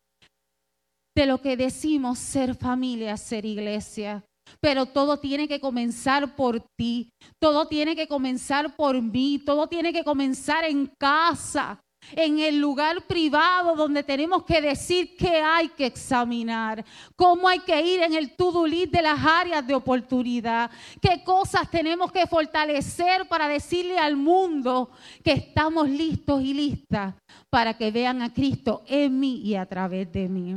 de 1.16 1.26
lo 1.26 1.40
que 1.40 1.56
decimos 1.56 2.18
ser 2.18 2.54
familia, 2.54 3.16
ser 3.16 3.44
iglesia. 3.44 4.24
Pero 4.60 4.86
todo 4.86 5.18
tiene 5.18 5.46
que 5.46 5.60
comenzar 5.60 6.34
por 6.34 6.60
ti, 6.78 7.10
todo 7.38 7.66
tiene 7.68 7.94
que 7.94 8.08
comenzar 8.08 8.76
por 8.76 9.02
mí, 9.02 9.42
todo 9.44 9.66
tiene 9.66 9.92
que 9.92 10.04
comenzar 10.04 10.64
en 10.64 10.90
casa 10.98 11.80
en 12.12 12.38
el 12.38 12.58
lugar 12.58 13.02
privado 13.06 13.74
donde 13.74 14.02
tenemos 14.02 14.44
que 14.44 14.60
decir 14.60 15.16
qué 15.16 15.40
hay 15.40 15.68
que 15.68 15.86
examinar, 15.86 16.84
cómo 17.16 17.48
hay 17.48 17.60
que 17.60 17.80
ir 17.80 18.02
en 18.02 18.14
el 18.14 18.36
to-do 18.36 18.64
de 18.64 19.02
las 19.02 19.24
áreas 19.24 19.66
de 19.66 19.74
oportunidad, 19.74 20.70
qué 21.00 21.22
cosas 21.24 21.70
tenemos 21.70 22.12
que 22.12 22.26
fortalecer 22.26 23.28
para 23.28 23.48
decirle 23.48 23.98
al 23.98 24.16
mundo 24.16 24.90
que 25.24 25.32
estamos 25.32 25.88
listos 25.88 26.42
y 26.42 26.54
listas 26.54 27.14
para 27.50 27.76
que 27.76 27.90
vean 27.90 28.22
a 28.22 28.32
Cristo 28.32 28.82
en 28.86 29.18
mí 29.18 29.40
y 29.42 29.54
a 29.54 29.66
través 29.66 30.10
de 30.12 30.28
mí. 30.28 30.56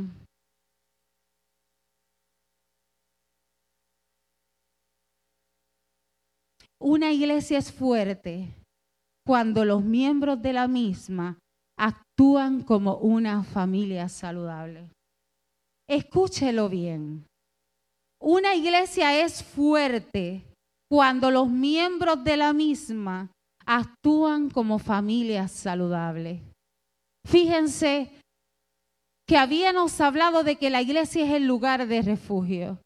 Una 6.78 7.12
iglesia 7.12 7.58
es 7.58 7.72
fuerte 7.72 8.48
cuando 9.24 9.64
los 9.64 9.84
miembros 9.84 10.42
de 10.42 10.52
la 10.52 10.66
misma 10.66 11.38
actúan 11.82 12.62
como 12.62 12.98
una 12.98 13.42
familia 13.42 14.08
saludable. 14.08 14.88
Escúchelo 15.88 16.68
bien. 16.68 17.26
Una 18.20 18.54
iglesia 18.54 19.20
es 19.20 19.42
fuerte 19.42 20.44
cuando 20.88 21.32
los 21.32 21.48
miembros 21.48 22.22
de 22.22 22.36
la 22.36 22.52
misma 22.52 23.32
actúan 23.66 24.48
como 24.48 24.78
familias 24.78 25.50
saludables. 25.50 26.40
Fíjense 27.26 28.12
que 29.26 29.36
habíamos 29.36 30.00
hablado 30.00 30.44
de 30.44 30.56
que 30.56 30.70
la 30.70 30.82
iglesia 30.82 31.24
es 31.24 31.32
el 31.32 31.46
lugar 31.46 31.88
de 31.88 32.02
refugio. 32.02 32.78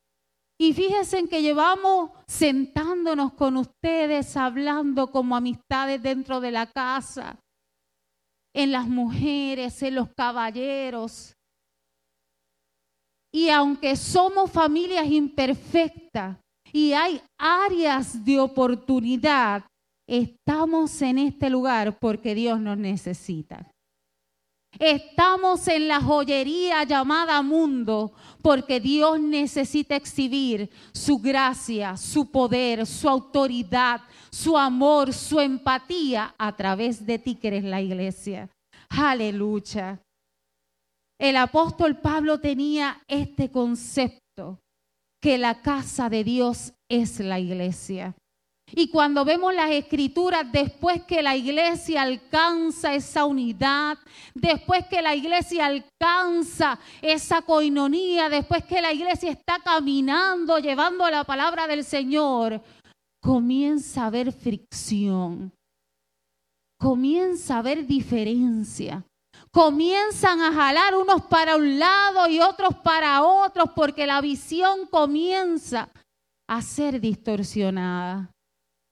Y 0.59 0.73
fíjense 0.73 1.19
en 1.19 1.29
que 1.29 1.43
llevamos 1.43 2.13
sentándonos 2.27 3.35
con 3.35 3.59
ustedes, 3.59 4.39
hablando 4.39 5.11
como 5.11 5.37
amistades 5.37 6.03
dentro 6.03 6.41
de 6.41 6.51
la 6.51 6.67
casa, 6.71 7.39
en 8.57 8.73
las 8.73 8.89
mujeres, 8.89 9.83
en 9.83 9.97
los 9.97 10.09
caballeros. 10.15 11.37
Y 13.31 13.51
aunque 13.51 13.95
somos 13.97 14.51
familias 14.51 15.07
imperfectas 15.07 16.39
y 16.73 16.95
hay 16.95 17.21
áreas 17.39 18.25
de 18.25 18.41
oportunidad, 18.41 19.67
estamos 20.09 21.03
en 21.03 21.19
este 21.19 21.51
lugar 21.51 21.99
porque 21.99 22.35
Dios 22.35 22.59
nos 22.59 22.79
necesita. 22.79 23.71
Estamos 24.79 25.67
en 25.69 25.89
la 25.89 26.01
joyería 26.01 26.85
llamada 26.85 27.41
mundo 27.43 28.13
porque 28.43 28.79
Dios 28.81 29.19
necesita 29.21 29.97
exhibir 29.97 30.71
su 30.93 31.19
gracia, 31.19 31.97
su 31.97 32.31
poder, 32.31 32.87
su 32.87 33.09
autoridad, 33.09 34.03
su 34.31 34.57
amor, 34.57 35.13
su 35.13 35.41
empatía 35.41 36.35
a 36.39 36.55
través 36.55 37.05
de 37.05 37.19
ti 37.19 37.35
que 37.35 37.49
eres 37.49 37.65
la 37.65 37.81
iglesia. 37.81 38.49
Aleluya. 38.89 40.01
El 41.19 41.37
apóstol 41.37 41.97
Pablo 41.97 42.39
tenía 42.41 43.01
este 43.09 43.51
concepto, 43.51 44.61
que 45.21 45.39
la 45.39 45.63
casa 45.63 46.11
de 46.11 46.23
Dios 46.25 46.75
es 46.91 47.21
la 47.21 47.41
iglesia. 47.41 48.15
Y 48.73 48.89
cuando 48.89 49.25
vemos 49.25 49.55
las 49.55 49.71
escrituras, 49.71 50.51
después 50.51 51.05
que 51.05 51.23
la 51.23 51.37
iglesia 51.37 52.03
alcanza 52.03 52.95
esa 52.95 53.25
unidad, 53.25 53.97
después 54.35 54.87
que 54.87 55.01
la 55.01 55.15
iglesia 55.15 55.67
alcanza 55.67 56.79
esa 57.01 57.43
coinonía, 57.43 58.29
después 58.29 58.65
que 58.65 58.83
la 58.83 58.93
iglesia 58.93 59.31
está 59.31 59.61
caminando, 59.61 60.59
llevando 60.59 61.09
la 61.09 61.23
palabra 61.23 61.69
del 61.69 61.85
Señor, 61.85 62.61
comienza 63.23 64.03
a 64.03 64.07
haber 64.07 64.33
fricción, 64.33 65.53
comienza 66.79 67.57
a 67.57 67.59
haber 67.59 67.87
diferencia. 67.87 69.05
Comienzan 69.51 70.41
a 70.41 70.53
jalar 70.53 70.95
unos 70.95 71.23
para 71.27 71.57
un 71.57 71.79
lado 71.79 72.29
y 72.29 72.41
otros 72.41 72.75
para 72.83 73.23
otros 73.23 73.71
porque 73.75 74.07
la 74.07 74.21
visión 74.21 74.87
comienza 74.87 75.89
a 76.49 76.63
ser 76.63 77.01
distorsionada. 77.01 78.31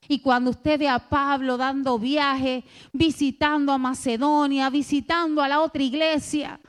Y 0.08 0.20
cuando 0.20 0.50
usted 0.50 0.78
ve 0.78 0.88
a 0.88 0.99
Pablo 0.99 1.56
dando 1.56 1.99
viaje, 1.99 2.64
visitando 2.92 3.73
a 3.73 3.78
Macedonia, 3.78 4.70
visitando 4.70 5.42
a 5.42 5.49
la 5.49 5.61
otra 5.61 5.82
iglesia, 5.82 6.61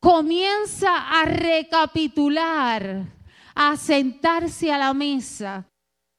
comienza 0.00 1.20
a 1.20 1.24
recapitular, 1.24 3.06
a 3.54 3.76
sentarse 3.76 4.70
a 4.70 4.78
la 4.78 4.92
mesa 4.92 5.66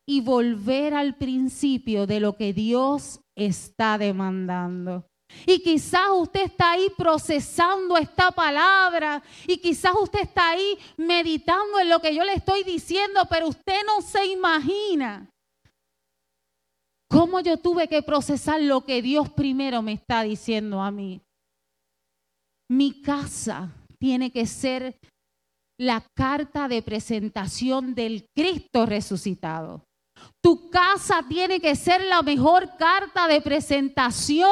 y 0.08 0.22
volver 0.22 0.94
al 0.94 1.16
principio 1.16 2.08
de 2.08 2.20
lo 2.20 2.36
que 2.36 2.54
Dios 2.54 3.20
está 3.36 3.98
demandando. 3.98 5.06
Y 5.46 5.60
quizás 5.60 6.08
usted 6.16 6.46
está 6.46 6.72
ahí 6.72 6.88
procesando 6.98 7.98
esta 7.98 8.32
palabra 8.32 9.22
y 9.48 9.58
quizás 9.58 9.94
usted 10.00 10.22
está 10.22 10.52
ahí 10.52 10.78
meditando 10.98 11.80
en 11.80 11.90
lo 11.90 12.00
que 12.00 12.16
yo 12.16 12.24
le 12.24 12.34
estoy 12.34 12.64
diciendo, 12.64 13.22
pero 13.30 13.48
usted 13.48 13.82
no 13.86 14.02
se 14.02 14.26
imagina 14.26 15.30
cómo 17.10 17.40
yo 17.40 17.58
tuve 17.58 17.88
que 17.88 18.02
procesar 18.02 18.62
lo 18.62 18.82
que 18.82 19.02
Dios 19.02 19.30
primero 19.30 19.82
me 19.82 19.94
está 19.94 20.24
diciendo 20.24 20.82
a 20.82 20.92
mí. 20.92 21.22
Mi 22.70 23.02
casa 23.02 23.72
tiene 24.00 24.32
que 24.32 24.46
ser 24.46 24.98
la 25.80 26.06
carta 26.16 26.68
de 26.68 26.82
presentación 26.82 27.94
del 27.94 28.26
Cristo 28.36 28.86
resucitado. 28.86 29.84
Tu 30.42 30.70
casa 30.70 31.26
tiene 31.28 31.60
que 31.60 31.76
ser 31.76 32.04
la 32.06 32.22
mejor 32.22 32.78
carta 32.78 33.28
de 33.28 33.42
presentación 33.42 34.50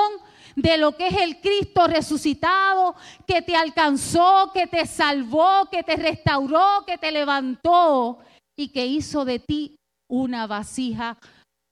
de 0.55 0.77
lo 0.77 0.95
que 0.95 1.07
es 1.07 1.17
el 1.17 1.39
Cristo 1.39 1.87
resucitado, 1.87 2.95
que 3.25 3.41
te 3.41 3.55
alcanzó, 3.55 4.51
que 4.53 4.67
te 4.67 4.85
salvó, 4.85 5.67
que 5.71 5.83
te 5.83 5.95
restauró, 5.95 6.83
que 6.85 6.97
te 6.97 7.11
levantó 7.11 8.19
y 8.55 8.67
que 8.69 8.85
hizo 8.85 9.25
de 9.25 9.39
ti 9.39 9.77
una 10.09 10.45
vasija 10.45 11.17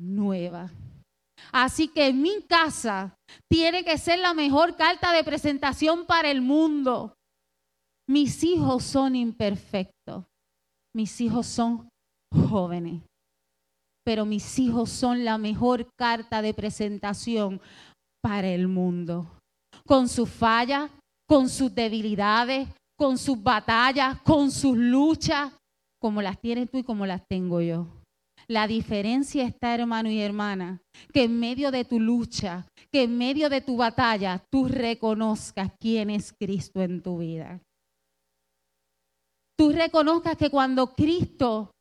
nueva. 0.01 0.71
Así 1.51 1.87
que 1.87 2.13
mi 2.13 2.41
casa 2.43 3.15
tiene 3.49 3.83
que 3.83 3.97
ser 3.97 4.19
la 4.19 4.33
mejor 4.33 4.75
carta 4.75 5.11
de 5.11 5.23
presentación 5.23 6.05
para 6.05 6.29
el 6.29 6.41
mundo. 6.41 7.13
Mis 8.07 8.43
hijos 8.43 8.83
son 8.83 9.15
imperfectos. 9.15 10.25
Mis 10.93 11.19
hijos 11.21 11.47
son 11.47 11.89
jóvenes. 12.33 13.01
Pero 14.03 14.25
mis 14.25 14.59
hijos 14.59 14.89
son 14.89 15.23
la 15.23 15.37
mejor 15.37 15.87
carta 15.97 16.41
de 16.41 16.53
presentación 16.53 17.61
para 18.21 18.47
el 18.47 18.67
mundo. 18.67 19.27
Con 19.85 20.09
sus 20.09 20.29
fallas, 20.29 20.91
con 21.27 21.49
sus 21.49 21.73
debilidades, 21.73 22.67
con 22.97 23.17
sus 23.17 23.41
batallas, 23.41 24.19
con 24.21 24.51
sus 24.51 24.77
luchas, 24.77 25.53
como 25.99 26.21
las 26.21 26.39
tienes 26.39 26.69
tú 26.69 26.79
y 26.79 26.83
como 26.83 27.05
las 27.05 27.21
tengo 27.27 27.61
yo. 27.61 27.87
La 28.47 28.67
diferencia 28.67 29.43
está, 29.43 29.75
hermano 29.75 30.10
y 30.10 30.19
hermana, 30.19 30.82
que 31.13 31.23
en 31.23 31.39
medio 31.39 31.71
de 31.71 31.86
tu 31.86 31.99
lucha, 31.99 32.67
que 32.91 33.04
en 33.04 33.17
medio 33.17 33.49
de 33.49 33.62
tu 33.62 33.77
batalla, 33.77 34.43
tú 34.51 34.67
reconozcas 34.67 35.71
quién 35.80 36.10
es 36.10 36.34
Cristo 36.34 36.82
en 36.82 37.01
tu 37.01 37.19
vida. 37.19 37.62
Tú 39.58 39.71
reconozcas 39.71 40.38
que 40.38 40.49
cuando 40.49 40.93
Cristo 40.93 41.71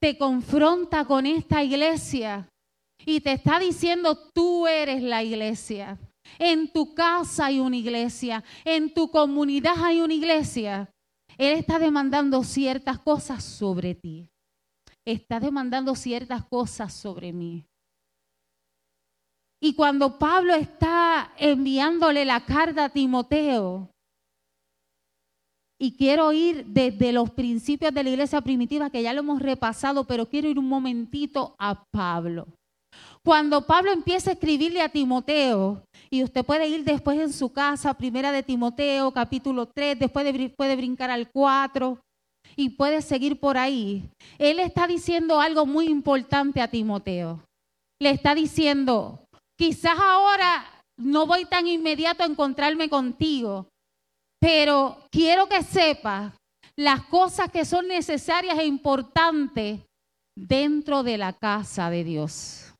te 0.00 0.16
confronta 0.16 1.04
con 1.04 1.26
esta 1.26 1.62
iglesia, 1.62 2.48
y 3.04 3.20
te 3.20 3.32
está 3.32 3.58
diciendo, 3.58 4.16
tú 4.32 4.66
eres 4.66 5.02
la 5.02 5.22
iglesia. 5.22 5.98
En 6.38 6.72
tu 6.72 6.94
casa 6.94 7.46
hay 7.46 7.58
una 7.58 7.76
iglesia, 7.76 8.44
en 8.64 8.94
tu 8.94 9.10
comunidad 9.10 9.74
hay 9.82 10.00
una 10.00 10.14
iglesia. 10.14 10.90
Él 11.36 11.58
está 11.58 11.78
demandando 11.78 12.44
ciertas 12.44 12.98
cosas 12.98 13.42
sobre 13.42 13.94
ti. 13.94 14.28
Está 15.04 15.40
demandando 15.40 15.94
ciertas 15.94 16.44
cosas 16.44 16.92
sobre 16.92 17.32
mí. 17.32 17.64
Y 19.60 19.74
cuando 19.74 20.18
Pablo 20.18 20.54
está 20.54 21.32
enviándole 21.36 22.24
la 22.24 22.44
carta 22.44 22.86
a 22.86 22.88
Timoteo, 22.88 23.88
y 25.80 25.96
quiero 25.96 26.32
ir 26.32 26.66
desde 26.66 27.12
los 27.12 27.30
principios 27.30 27.92
de 27.92 28.04
la 28.04 28.10
iglesia 28.10 28.40
primitiva, 28.40 28.90
que 28.90 29.02
ya 29.02 29.12
lo 29.12 29.20
hemos 29.20 29.42
repasado, 29.42 30.04
pero 30.04 30.28
quiero 30.28 30.48
ir 30.48 30.58
un 30.58 30.68
momentito 30.68 31.56
a 31.58 31.84
Pablo. 31.90 32.46
Cuando 33.24 33.66
Pablo 33.66 33.90
empieza 33.90 34.30
a 34.30 34.34
escribirle 34.34 34.80
a 34.80 34.88
Timoteo, 34.88 35.84
y 36.10 36.22
usted 36.22 36.44
puede 36.44 36.68
ir 36.68 36.84
después 36.84 37.18
en 37.18 37.32
su 37.32 37.52
casa, 37.52 37.94
primera 37.94 38.30
de 38.30 38.42
Timoteo, 38.42 39.12
capítulo 39.12 39.66
3, 39.66 39.98
después 39.98 40.52
puede 40.56 40.76
brincar 40.76 41.10
al 41.10 41.30
4 41.30 41.98
y 42.56 42.70
puede 42.70 43.02
seguir 43.02 43.38
por 43.40 43.56
ahí. 43.56 44.08
Él 44.38 44.58
está 44.58 44.86
diciendo 44.86 45.40
algo 45.40 45.66
muy 45.66 45.86
importante 45.86 46.60
a 46.60 46.68
Timoteo. 46.68 47.40
Le 48.00 48.10
está 48.10 48.34
diciendo, 48.34 49.24
quizás 49.56 49.98
ahora 49.98 50.64
no 50.96 51.26
voy 51.26 51.44
tan 51.44 51.66
inmediato 51.66 52.22
a 52.22 52.26
encontrarme 52.26 52.88
contigo, 52.88 53.66
pero 54.40 54.98
quiero 55.10 55.48
que 55.48 55.62
sepas 55.62 56.32
las 56.76 57.04
cosas 57.04 57.50
que 57.50 57.64
son 57.64 57.88
necesarias 57.88 58.58
e 58.58 58.66
importantes 58.66 59.80
dentro 60.36 61.02
de 61.02 61.18
la 61.18 61.32
casa 61.32 61.90
de 61.90 62.04
Dios. 62.04 62.74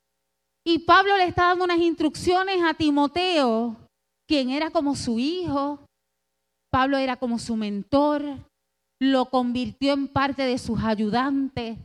Y 0.64 0.80
Pablo 0.80 1.16
le 1.16 1.24
está 1.24 1.48
dando 1.48 1.64
unas 1.64 1.78
instrucciones 1.78 2.62
a 2.62 2.74
Timoteo, 2.74 3.76
quien 4.28 4.50
era 4.50 4.70
como 4.70 4.94
su 4.94 5.18
hijo. 5.18 5.80
Pablo 6.70 6.96
era 6.96 7.16
como 7.16 7.38
su 7.38 7.56
mentor, 7.56 8.22
lo 9.02 9.30
convirtió 9.30 9.94
en 9.94 10.06
parte 10.06 10.42
de 10.42 10.58
sus 10.58 10.80
ayudantes. 10.84 11.76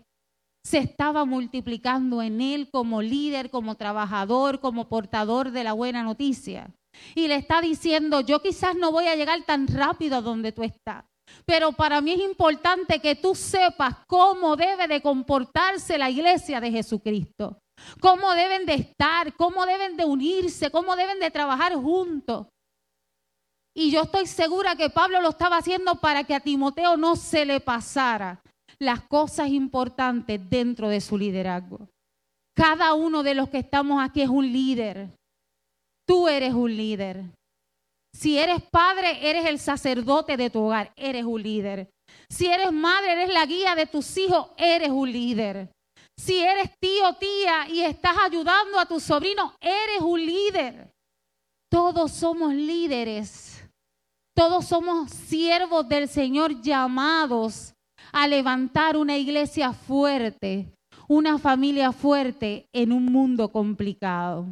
Se 0.63 0.77
estaba 0.77 1.25
multiplicando 1.25 2.21
en 2.21 2.41
él 2.41 2.69
como 2.71 3.01
líder, 3.01 3.49
como 3.49 3.73
trabajador, 3.73 4.59
como 4.59 4.87
portador 4.87 5.49
de 5.49 5.63
la 5.63 5.73
buena 5.73 6.03
noticia. 6.03 6.69
Y 7.15 7.27
le 7.27 7.35
está 7.35 7.59
diciendo, 7.59 8.21
yo 8.21 8.39
quizás 8.41 8.75
no 8.75 8.91
voy 8.91 9.07
a 9.07 9.15
llegar 9.15 9.43
tan 9.45 9.67
rápido 9.67 10.17
a 10.17 10.21
donde 10.21 10.51
tú 10.51 10.61
estás, 10.61 11.05
pero 11.45 11.71
para 11.71 12.01
mí 12.01 12.11
es 12.11 12.19
importante 12.19 12.99
que 12.99 13.15
tú 13.15 13.33
sepas 13.33 13.95
cómo 14.05 14.55
debe 14.55 14.87
de 14.87 15.01
comportarse 15.01 15.97
la 15.97 16.11
iglesia 16.11 16.61
de 16.61 16.71
Jesucristo 16.71 17.57
cómo 17.99 18.33
deben 18.33 18.65
de 18.65 18.73
estar, 18.73 19.35
cómo 19.35 19.65
deben 19.65 19.97
de 19.97 20.05
unirse, 20.05 20.71
cómo 20.71 20.95
deben 20.95 21.19
de 21.19 21.29
trabajar 21.29 21.75
juntos. 21.75 22.47
Y 23.79 23.91
yo 23.91 24.01
estoy 24.01 24.25
segura 24.25 24.75
que 24.75 24.89
Pablo 24.89 25.21
lo 25.21 25.29
estaba 25.29 25.57
haciendo 25.57 26.01
para 26.01 26.23
que 26.23 26.33
a 26.33 26.39
Timoteo 26.39 26.97
no 26.97 27.15
se 27.15 27.45
le 27.45 27.59
pasara 27.59 28.41
las 28.79 29.01
cosas 29.01 29.49
importantes 29.49 30.41
dentro 30.49 30.89
de 30.89 30.99
su 30.99 31.15
liderazgo. 31.15 31.87
Cada 32.55 32.95
uno 32.95 33.21
de 33.21 33.35
los 33.35 33.49
que 33.49 33.59
estamos 33.59 34.01
aquí 34.03 34.23
es 34.23 34.29
un 34.29 34.51
líder. 34.51 35.11
Tú 36.07 36.27
eres 36.27 36.55
un 36.55 36.75
líder. 36.75 37.25
Si 38.15 38.39
eres 38.39 38.63
padre, 38.63 39.29
eres 39.29 39.45
el 39.45 39.59
sacerdote 39.59 40.37
de 40.37 40.49
tu 40.49 40.63
hogar, 40.63 40.91
eres 40.95 41.25
un 41.25 41.43
líder. 41.43 41.87
Si 42.31 42.47
eres 42.47 42.71
madre, 42.71 43.11
eres 43.11 43.31
la 43.31 43.45
guía 43.45 43.75
de 43.75 43.85
tus 43.85 44.17
hijos, 44.17 44.47
eres 44.57 44.89
un 44.89 45.11
líder. 45.11 45.69
Si 46.17 46.39
eres 46.39 46.71
tío, 46.79 47.13
tía 47.19 47.69
y 47.69 47.81
estás 47.81 48.17
ayudando 48.25 48.79
a 48.79 48.87
tus 48.87 49.03
sobrinos, 49.03 49.53
eres 49.61 50.01
un 50.01 50.25
líder. 50.25 50.89
Todos 51.69 52.11
somos 52.11 52.55
líderes. 52.55 53.46
Todos 54.37 54.65
somos 54.65 55.09
siervos 55.09 55.89
del 55.89 56.07
Señor 56.07 56.61
llamados 56.61 57.73
a 58.11 58.27
levantar 58.27 58.95
una 58.95 59.17
iglesia 59.17 59.73
fuerte, 59.73 60.71
una 61.07 61.39
familia 61.39 61.91
fuerte 61.91 62.67
en 62.71 62.91
un 62.91 63.05
mundo 63.05 63.51
complicado. 63.51 64.45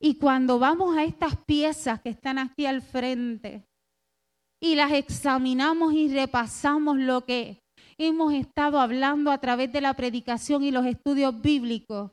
Y 0.00 0.14
cuando 0.14 0.58
vamos 0.58 0.96
a 0.96 1.04
estas 1.04 1.36
piezas 1.44 2.00
que 2.00 2.08
están 2.08 2.38
aquí 2.38 2.64
al 2.64 2.80
frente 2.80 3.66
y 4.62 4.76
las 4.76 4.92
examinamos 4.92 5.92
y 5.92 6.08
repasamos 6.08 6.96
lo 6.96 7.26
que 7.26 7.58
hemos 7.98 8.32
estado 8.32 8.80
hablando 8.80 9.30
a 9.30 9.36
través 9.36 9.70
de 9.70 9.82
la 9.82 9.92
predicación 9.92 10.62
y 10.62 10.70
los 10.70 10.86
estudios 10.86 11.38
bíblicos, 11.42 12.12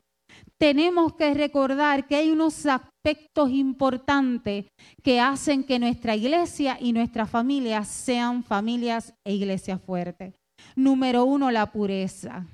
tenemos 0.57 1.13
que 1.15 1.33
recordar 1.33 2.07
que 2.07 2.15
hay 2.15 2.29
unos 2.29 2.65
aspectos 2.65 3.49
importantes 3.51 4.65
que 5.03 5.19
hacen 5.19 5.63
que 5.63 5.79
nuestra 5.79 6.15
iglesia 6.15 6.77
y 6.79 6.93
nuestras 6.93 7.29
familias 7.29 7.87
sean 7.87 8.43
familias 8.43 9.13
e 9.25 9.33
iglesias 9.33 9.81
fuertes. 9.81 10.33
Número 10.75 11.25
uno, 11.25 11.51
la 11.51 11.71
pureza. 11.71 12.45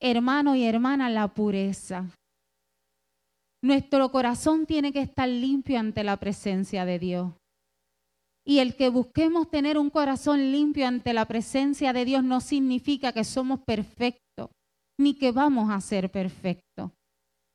Hermano 0.00 0.54
y 0.54 0.64
hermana, 0.64 1.10
la 1.10 1.28
pureza. 1.28 2.06
Nuestro 3.62 4.10
corazón 4.10 4.64
tiene 4.64 4.92
que 4.92 5.02
estar 5.02 5.28
limpio 5.28 5.78
ante 5.78 6.02
la 6.02 6.16
presencia 6.16 6.84
de 6.86 6.98
Dios. 6.98 7.32
Y 8.46 8.60
el 8.60 8.74
que 8.74 8.88
busquemos 8.88 9.50
tener 9.50 9.76
un 9.76 9.90
corazón 9.90 10.50
limpio 10.50 10.86
ante 10.86 11.12
la 11.12 11.26
presencia 11.26 11.92
de 11.92 12.06
Dios 12.06 12.24
no 12.24 12.40
significa 12.40 13.12
que 13.12 13.24
somos 13.24 13.60
perfectos, 13.60 14.22
ni 15.00 15.14
que 15.14 15.32
vamos 15.32 15.70
a 15.70 15.80
ser 15.80 16.10
perfectos. 16.10 16.90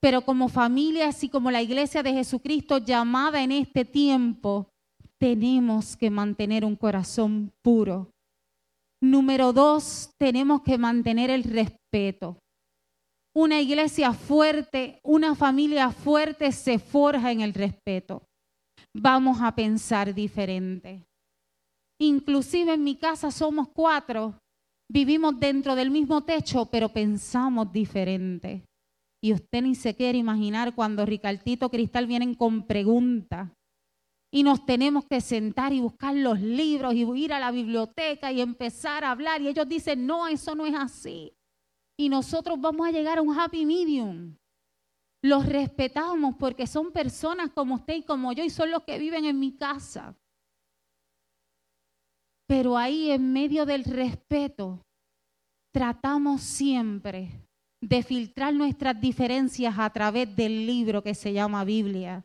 Pero 0.02 0.22
como 0.22 0.50
familia, 0.50 1.08
así 1.08 1.30
como 1.30 1.52
la 1.52 1.62
iglesia 1.62 2.04
de 2.04 2.14
Jesucristo 2.14 2.80
llamada 2.80 3.42
en 3.42 3.52
este 3.52 3.86
tiempo, 3.86 4.70
tenemos 5.20 5.96
que 5.96 6.10
mantener 6.10 6.66
un 6.66 6.76
corazón 6.76 7.52
puro. 7.62 8.12
Número 9.02 9.54
dos, 9.54 10.12
tenemos 10.18 10.62
que 10.64 10.78
mantener 10.78 11.30
el 11.30 11.44
respeto. 11.44 12.40
Una 13.34 13.62
iglesia 13.62 14.14
fuerte, 14.14 15.00
una 15.04 15.36
familia 15.36 15.92
fuerte 15.92 16.52
se 16.52 16.80
forja 16.80 17.32
en 17.32 17.42
el 17.42 17.54
respeto. 17.54 18.24
Vamos 18.94 19.42
a 19.42 19.54
pensar 19.54 20.14
diferente. 20.14 21.06
Inclusive 22.00 22.74
en 22.74 22.84
mi 22.84 22.96
casa 22.96 23.32
somos 23.32 23.70
cuatro, 23.70 24.36
vivimos 24.90 25.40
dentro 25.40 25.76
del 25.76 25.92
mismo 25.92 26.24
techo, 26.24 26.66
pero 26.68 26.90
pensamos 26.90 27.72
diferente. 27.72 28.64
Y 29.24 29.34
usted 29.34 29.64
ni 29.64 29.76
se 29.76 29.96
quiere 29.96 30.18
imaginar 30.18 30.76
cuando 30.76 31.06
Ricardito 31.06 31.70
Cristal 31.70 32.06
vienen 32.06 32.36
con 32.36 32.68
preguntas 32.68 33.52
y 34.32 34.44
nos 34.44 34.66
tenemos 34.66 35.06
que 35.06 35.22
sentar 35.22 35.74
y 35.74 35.80
buscar 35.80 36.16
los 36.16 36.40
libros 36.40 36.94
y 36.94 37.02
ir 37.02 37.34
a 37.34 37.40
la 37.40 37.52
biblioteca 37.52 38.32
y 38.32 38.42
empezar 38.42 39.04
a 39.04 39.12
hablar. 39.12 39.42
Y 39.42 39.48
ellos 39.48 39.68
dicen, 39.68 40.06
no, 40.06 40.28
eso 40.28 40.54
no 40.54 40.66
es 40.66 40.76
así 40.76 41.34
y 41.98 42.10
nosotros 42.10 42.60
vamos 42.60 42.88
a 42.88 42.92
llegar 42.92 43.18
a 43.18 43.22
un 43.22 43.38
happy 43.38 43.66
medium. 43.66 44.36
Los 45.22 45.46
respetamos 45.46 46.36
porque 46.38 46.68
son 46.68 46.92
personas 46.92 47.52
como 47.52 47.76
usted 47.76 47.96
y 47.96 48.04
como 48.04 48.32
yo 48.34 48.44
y 48.44 48.50
son 48.50 48.70
los 48.70 48.84
que 48.84 49.00
viven 49.00 49.26
en 49.26 49.40
mi 49.40 49.56
casa. 49.56 50.16
Pero 52.48 52.78
ahí 52.78 53.12
en 53.12 53.34
medio 53.34 53.66
del 53.66 53.84
respeto 53.84 54.80
tratamos 55.74 56.42
siempre 56.42 57.30
de 57.84 58.04
filtrar 58.04 58.54
nuestras 58.54 59.00
diferencias 59.00 59.76
a 59.78 59.90
través 59.90 60.36
del 60.36 60.66
libro 60.66 61.04
que 61.04 61.14
se 61.14 61.34
llama 61.34 61.64
Biblia. 61.64 62.24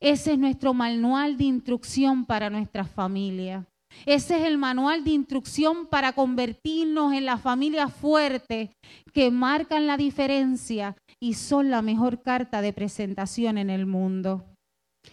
Ese 0.00 0.32
es 0.32 0.38
nuestro 0.38 0.74
manual 0.74 1.36
de 1.36 1.44
instrucción 1.44 2.24
para 2.24 2.50
nuestra 2.50 2.84
familia. 2.84 3.64
Ese 4.04 4.36
es 4.36 4.46
el 4.46 4.58
manual 4.58 5.04
de 5.04 5.10
instrucción 5.10 5.86
para 5.86 6.12
convertirnos 6.12 7.12
en 7.12 7.24
la 7.24 7.38
familia 7.38 7.88
fuerte 7.88 8.72
que 9.12 9.30
marcan 9.30 9.86
la 9.86 9.96
diferencia 9.96 10.96
y 11.20 11.34
son 11.34 11.70
la 11.70 11.82
mejor 11.82 12.22
carta 12.22 12.62
de 12.62 12.72
presentación 12.72 13.58
en 13.58 13.70
el 13.70 13.86
mundo. 13.86 14.44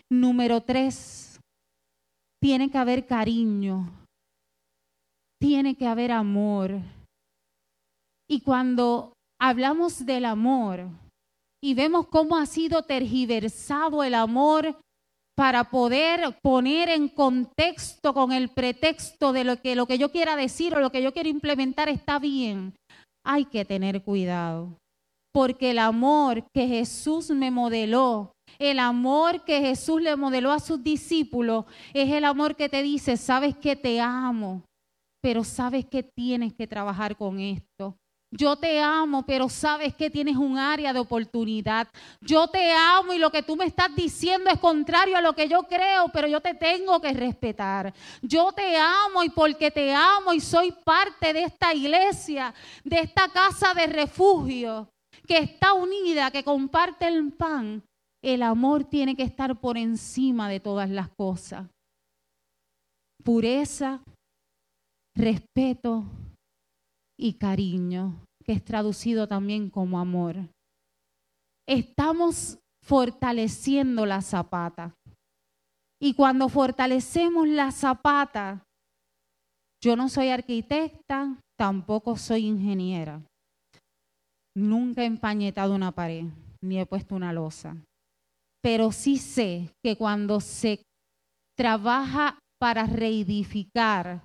Número 0.09 0.61
tres, 0.61 1.28
tiene 2.41 2.69
que 2.69 2.77
haber 2.77 3.05
cariño, 3.05 3.89
tiene 5.39 5.75
que 5.75 5.87
haber 5.87 6.11
amor. 6.11 6.79
Y 8.29 8.41
cuando 8.41 9.13
hablamos 9.39 10.05
del 10.05 10.25
amor 10.25 10.87
y 11.61 11.73
vemos 11.73 12.07
cómo 12.07 12.37
ha 12.37 12.45
sido 12.45 12.83
tergiversado 12.83 14.03
el 14.03 14.13
amor 14.13 14.79
para 15.35 15.69
poder 15.69 16.37
poner 16.41 16.89
en 16.89 17.07
contexto 17.07 18.13
con 18.13 18.33
el 18.33 18.49
pretexto 18.49 19.31
de 19.31 19.45
lo 19.45 19.61
que, 19.61 19.75
lo 19.75 19.85
que 19.85 19.97
yo 19.97 20.11
quiera 20.11 20.35
decir 20.35 20.75
o 20.75 20.81
lo 20.81 20.91
que 20.91 21.01
yo 21.01 21.13
quiero 21.13 21.29
implementar 21.29 21.87
está 21.87 22.19
bien. 22.19 22.73
Hay 23.25 23.45
que 23.45 23.63
tener 23.63 24.03
cuidado, 24.03 24.77
porque 25.33 25.71
el 25.71 25.79
amor 25.79 26.43
que 26.53 26.67
Jesús 26.67 27.29
me 27.29 27.51
modeló, 27.51 28.33
el 28.59 28.79
amor 28.79 29.45
que 29.45 29.61
Jesús 29.61 30.01
le 30.01 30.15
modeló 30.17 30.51
a 30.51 30.59
sus 30.59 30.83
discípulos, 30.83 31.65
es 31.93 32.11
el 32.11 32.25
amor 32.25 32.55
que 32.55 32.67
te 32.67 32.83
dice, 32.83 33.15
sabes 33.15 33.55
que 33.55 33.77
te 33.77 34.01
amo, 34.01 34.63
pero 35.21 35.43
sabes 35.45 35.85
que 35.85 36.03
tienes 36.03 36.53
que 36.53 36.67
trabajar 36.67 37.15
con 37.15 37.39
esto. 37.39 37.95
Yo 38.31 38.57
te 38.57 38.79
amo, 38.79 39.25
pero 39.25 39.49
sabes 39.49 39.95
que 39.95 40.11
tienes 40.11 40.35
un 40.35 40.59
área 40.59 40.93
de 40.93 40.99
oportunidad. 40.99 41.87
Yo 42.21 42.47
te 42.47 42.71
amo 42.71 43.13
y 43.13 43.17
lo 43.17 43.31
que 43.31 43.41
tú 43.41 43.55
me 43.55 43.65
estás 43.65 43.95
diciendo 43.95 44.51
es 44.51 44.59
contrario 44.59 45.17
a 45.17 45.21
lo 45.21 45.33
que 45.33 45.47
yo 45.47 45.63
creo, 45.63 46.09
pero 46.09 46.27
yo 46.27 46.39
te 46.39 46.53
tengo 46.53 47.01
que 47.01 47.11
respetar. 47.13 47.91
Yo 48.21 48.51
te 48.51 48.77
amo 48.77 49.23
y 49.23 49.29
porque 49.29 49.71
te 49.71 49.95
amo 49.95 50.33
y 50.33 50.41
soy 50.41 50.71
parte 50.83 51.33
de 51.33 51.45
esta 51.45 51.73
iglesia, 51.73 52.53
de 52.83 52.99
esta 52.99 53.29
casa 53.29 53.73
de 53.73 53.87
refugio 53.87 54.89
que 55.25 55.37
está 55.37 55.73
unida, 55.73 56.29
que 56.29 56.43
comparte 56.43 57.07
el 57.07 57.33
pan, 57.33 57.83
el 58.21 58.43
amor 58.43 58.85
tiene 58.85 59.15
que 59.15 59.23
estar 59.23 59.59
por 59.59 59.77
encima 59.77 60.49
de 60.49 60.59
todas 60.59 60.89
las 60.89 61.09
cosas. 61.09 61.67
Pureza, 63.23 64.01
respeto, 65.15 66.05
y 67.19 67.33
cariño, 67.33 68.25
que 68.45 68.53
es 68.53 68.63
traducido 68.63 69.27
también 69.27 69.69
como 69.69 69.99
amor. 69.99 70.37
Estamos 71.67 72.57
fortaleciendo 72.81 74.05
la 74.05 74.21
zapata. 74.21 74.95
Y 76.01 76.13
cuando 76.13 76.47
fortalecemos 76.47 77.45
la 77.47 77.73
zapata, 77.73 78.63
yo 79.83 79.97
no 79.97 80.07
soy 80.07 80.29
arquitecta, 80.29 81.37
tampoco 81.57 82.15
soy 82.15 82.45
ingeniera. 82.45 83.21
Nunca 84.55 85.03
he 85.03 85.05
empañetado 85.05 85.75
una 85.75 85.91
pared, 85.91 86.25
ni 86.63 86.79
he 86.79 86.85
puesto 86.85 87.15
una 87.15 87.33
losa. 87.33 87.75
Pero 88.61 88.91
sí 88.91 89.17
sé 89.17 89.73
que 89.83 89.95
cuando 89.95 90.41
se 90.41 90.83
trabaja 91.55 92.39
para 92.59 92.85
reedificar 92.85 94.23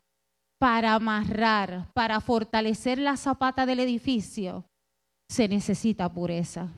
para 0.65 0.95
amarrar, 0.95 1.93
para 1.93 2.23
fortalecer 2.23 2.99
la 2.99 3.19
zapata 3.19 3.67
del 3.67 3.81
edificio, 3.81 4.65
se 5.31 5.47
necesita 5.47 6.11
pureza. 6.11 6.73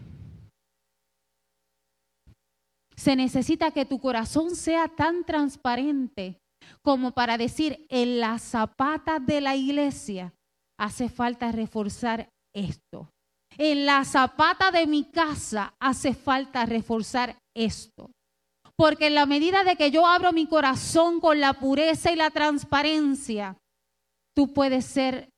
Se 2.96 3.14
necesita 3.14 3.70
que 3.70 3.84
tu 3.84 4.00
corazón 4.00 4.56
sea 4.56 4.88
tan 4.88 5.24
transparente 5.24 6.40
como 6.82 7.12
para 7.12 7.38
decir, 7.38 7.86
en 7.88 8.18
la 8.18 8.40
zapata 8.40 9.20
de 9.20 9.40
la 9.40 9.54
iglesia 9.54 10.34
hace 10.76 11.08
falta 11.08 11.52
reforzar 11.52 12.28
esto. 12.52 13.08
En 13.58 13.86
la 13.86 14.04
zapata 14.04 14.70
de 14.70 14.86
mi 14.86 15.04
casa 15.04 15.74
hace 15.80 16.14
falta 16.14 16.66
reforzar 16.66 17.36
esto. 17.54 18.10
Porque 18.76 19.06
en 19.06 19.14
la 19.14 19.24
medida 19.24 19.64
de 19.64 19.76
que 19.76 19.90
yo 19.90 20.06
abro 20.06 20.32
mi 20.32 20.46
corazón 20.46 21.20
con 21.20 21.40
la 21.40 21.54
pureza 21.54 22.12
y 22.12 22.16
la 22.16 22.30
transparencia, 22.30 23.56
tú 24.34 24.52
puedes 24.52 24.84
ser 24.84 25.30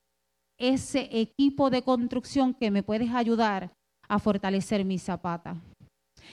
ese 0.59 1.09
equipo 1.13 1.71
de 1.71 1.83
construcción 1.83 2.53
que 2.53 2.73
me 2.73 2.83
puedes 2.83 3.15
ayudar 3.15 3.71
a 4.09 4.19
fortalecer 4.19 4.85
mi 4.85 4.99
zapata. 4.99 5.57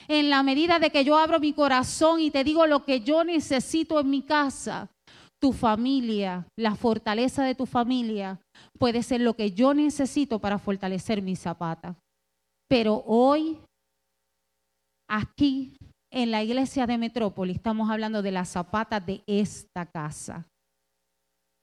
En 0.08 0.30
la 0.30 0.42
medida 0.42 0.80
de 0.80 0.90
que 0.90 1.04
yo 1.04 1.16
abro 1.16 1.38
mi 1.38 1.52
corazón 1.52 2.20
y 2.20 2.32
te 2.32 2.42
digo 2.42 2.66
lo 2.66 2.84
que 2.84 3.00
yo 3.00 3.22
necesito 3.22 4.00
en 4.00 4.10
mi 4.10 4.22
casa, 4.22 4.90
tu 5.46 5.52
familia, 5.52 6.44
la 6.58 6.74
fortaleza 6.74 7.44
de 7.44 7.54
tu 7.54 7.66
familia 7.66 8.40
puede 8.80 9.00
ser 9.04 9.20
lo 9.20 9.36
que 9.36 9.52
yo 9.52 9.74
necesito 9.74 10.40
para 10.40 10.58
fortalecer 10.58 11.22
mi 11.22 11.36
zapata. 11.36 11.94
Pero 12.68 13.04
hoy, 13.06 13.56
aquí, 15.08 15.76
en 16.12 16.32
la 16.32 16.42
iglesia 16.42 16.84
de 16.84 16.98
Metrópoli 16.98 17.52
estamos 17.52 17.88
hablando 17.88 18.22
de 18.22 18.32
las 18.32 18.48
zapatas 18.48 19.06
de 19.06 19.22
esta 19.24 19.86
casa. 19.86 20.48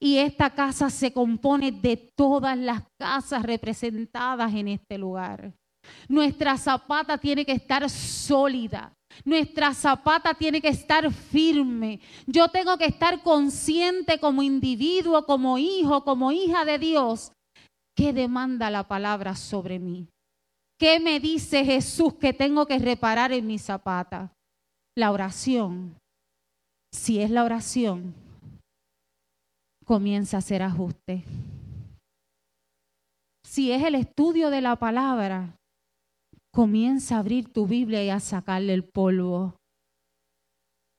Y 0.01 0.15
esta 0.19 0.49
casa 0.49 0.89
se 0.89 1.11
compone 1.11 1.73
de 1.73 2.09
todas 2.15 2.57
las 2.57 2.83
casas 2.97 3.43
representadas 3.43 4.53
en 4.53 4.69
este 4.69 4.97
lugar. 4.97 5.53
Nuestra 6.07 6.57
zapata 6.57 7.17
tiene 7.17 7.45
que 7.45 7.51
estar 7.51 7.89
sólida. 7.89 8.93
Nuestra 9.23 9.73
zapata 9.73 10.33
tiene 10.33 10.61
que 10.61 10.69
estar 10.69 11.11
firme. 11.11 11.99
Yo 12.25 12.49
tengo 12.49 12.77
que 12.77 12.85
estar 12.85 13.21
consciente 13.21 14.19
como 14.19 14.43
individuo, 14.43 15.25
como 15.25 15.57
hijo, 15.57 16.03
como 16.03 16.31
hija 16.31 16.65
de 16.65 16.79
Dios. 16.79 17.31
¿Qué 17.95 18.13
demanda 18.13 18.69
la 18.69 18.87
palabra 18.87 19.35
sobre 19.35 19.79
mí? 19.79 20.07
¿Qué 20.79 20.99
me 20.99 21.19
dice 21.19 21.63
Jesús 21.63 22.15
que 22.15 22.33
tengo 22.33 22.65
que 22.65 22.79
reparar 22.79 23.31
en 23.31 23.47
mi 23.47 23.59
zapata? 23.59 24.33
La 24.97 25.11
oración. 25.11 25.95
Si 26.91 27.19
es 27.21 27.29
la 27.29 27.43
oración, 27.43 28.13
comienza 29.85 30.37
a 30.37 30.39
hacer 30.39 30.61
ajuste. 30.61 31.23
Si 33.45 33.71
es 33.71 33.83
el 33.83 33.95
estudio 33.95 34.49
de 34.49 34.61
la 34.61 34.75
palabra, 34.75 35.55
comienza 36.53 37.15
a 37.15 37.19
abrir 37.19 37.51
tu 37.51 37.65
Biblia 37.65 38.03
y 38.03 38.09
a 38.09 38.19
sacarle 38.19 38.73
el 38.73 38.83
polvo. 38.83 39.55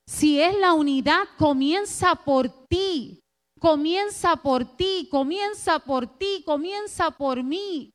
Si 0.07 0.39
es 0.39 0.55
la 0.59 0.73
unidad, 0.73 1.23
comienza 1.37 2.13
por 2.15 2.67
ti, 2.67 3.21
comienza 3.59 4.35
por 4.35 4.75
ti, 4.75 5.07
comienza 5.09 5.79
por 5.79 6.05
ti, 6.05 6.43
comienza 6.45 7.09
por 7.09 7.41
mí. 7.41 7.91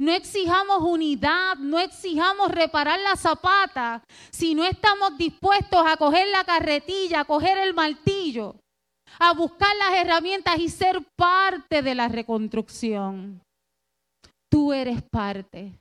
No 0.00 0.12
exijamos 0.12 0.82
unidad, 0.82 1.56
no 1.58 1.78
exijamos 1.78 2.50
reparar 2.50 2.98
la 3.00 3.16
zapata 3.16 4.02
si 4.30 4.54
no 4.54 4.64
estamos 4.64 5.16
dispuestos 5.16 5.82
a 5.86 5.96
coger 5.96 6.26
la 6.28 6.44
carretilla, 6.44 7.20
a 7.20 7.24
coger 7.24 7.58
el 7.58 7.74
martillo, 7.74 8.56
a 9.18 9.32
buscar 9.34 9.74
las 9.76 9.94
herramientas 9.94 10.58
y 10.58 10.68
ser 10.68 11.06
parte 11.16 11.82
de 11.82 11.94
la 11.94 12.08
reconstrucción. 12.08 13.42
Tú 14.50 14.72
eres 14.72 15.02
parte, 15.02 15.79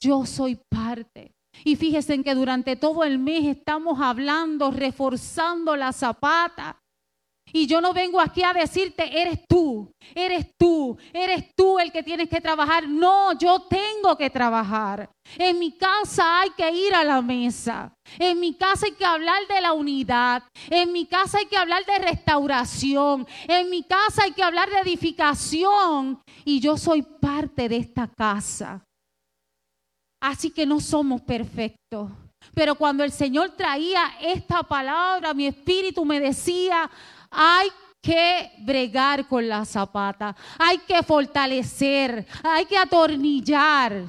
yo 0.00 0.26
soy 0.26 0.56
parte. 0.68 1.34
Y 1.64 1.76
fíjense 1.76 2.14
en 2.14 2.22
que 2.22 2.34
durante 2.34 2.76
todo 2.76 3.04
el 3.04 3.18
mes 3.18 3.44
estamos 3.44 4.00
hablando, 4.00 4.70
reforzando 4.70 5.74
la 5.76 5.92
zapata, 5.92 6.80
y 7.52 7.66
yo 7.66 7.80
no 7.80 7.92
vengo 7.92 8.20
aquí 8.20 8.42
a 8.42 8.52
decirte, 8.52 9.20
eres 9.20 9.46
tú, 9.48 9.90
eres 10.14 10.46
tú, 10.56 10.96
eres 11.12 11.54
tú 11.54 11.78
el 11.78 11.90
que 11.90 12.02
tienes 12.02 12.28
que 12.28 12.40
trabajar. 12.40 12.88
No, 12.88 13.38
yo 13.38 13.62
tengo 13.62 14.16
que 14.16 14.30
trabajar. 14.30 15.10
En 15.36 15.58
mi 15.58 15.72
casa 15.72 16.40
hay 16.40 16.50
que 16.50 16.70
ir 16.70 16.94
a 16.94 17.04
la 17.04 17.22
mesa. 17.22 17.94
En 18.18 18.38
mi 18.40 18.54
casa 18.54 18.86
hay 18.86 18.92
que 18.92 19.04
hablar 19.04 19.46
de 19.48 19.60
la 19.60 19.72
unidad. 19.72 20.42
En 20.68 20.92
mi 20.92 21.06
casa 21.06 21.38
hay 21.38 21.46
que 21.46 21.56
hablar 21.56 21.84
de 21.86 21.98
restauración. 21.98 23.26
En 23.46 23.70
mi 23.70 23.82
casa 23.82 24.24
hay 24.24 24.32
que 24.32 24.42
hablar 24.42 24.68
de 24.70 24.80
edificación. 24.80 26.20
Y 26.44 26.60
yo 26.60 26.76
soy 26.76 27.02
parte 27.02 27.68
de 27.68 27.78
esta 27.78 28.08
casa. 28.08 28.84
Así 30.20 30.50
que 30.50 30.66
no 30.66 30.80
somos 30.80 31.20
perfectos. 31.22 32.10
Pero 32.54 32.74
cuando 32.74 33.04
el 33.04 33.12
Señor 33.12 33.50
traía 33.50 34.12
esta 34.20 34.62
palabra, 34.62 35.34
mi 35.34 35.46
espíritu 35.46 36.04
me 36.04 36.20
decía, 36.20 36.90
hay 37.30 37.68
que 38.02 38.52
bregar 38.60 39.26
con 39.28 39.48
la 39.48 39.64
zapata, 39.64 40.34
hay 40.58 40.78
que 40.78 41.02
fortalecer, 41.02 42.26
hay 42.42 42.64
que 42.64 42.76
atornillar, 42.76 44.08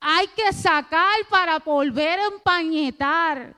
hay 0.00 0.26
que 0.28 0.52
sacar 0.52 1.16
para 1.28 1.58
volver 1.58 2.18
a 2.18 2.26
empañetar. 2.26 3.56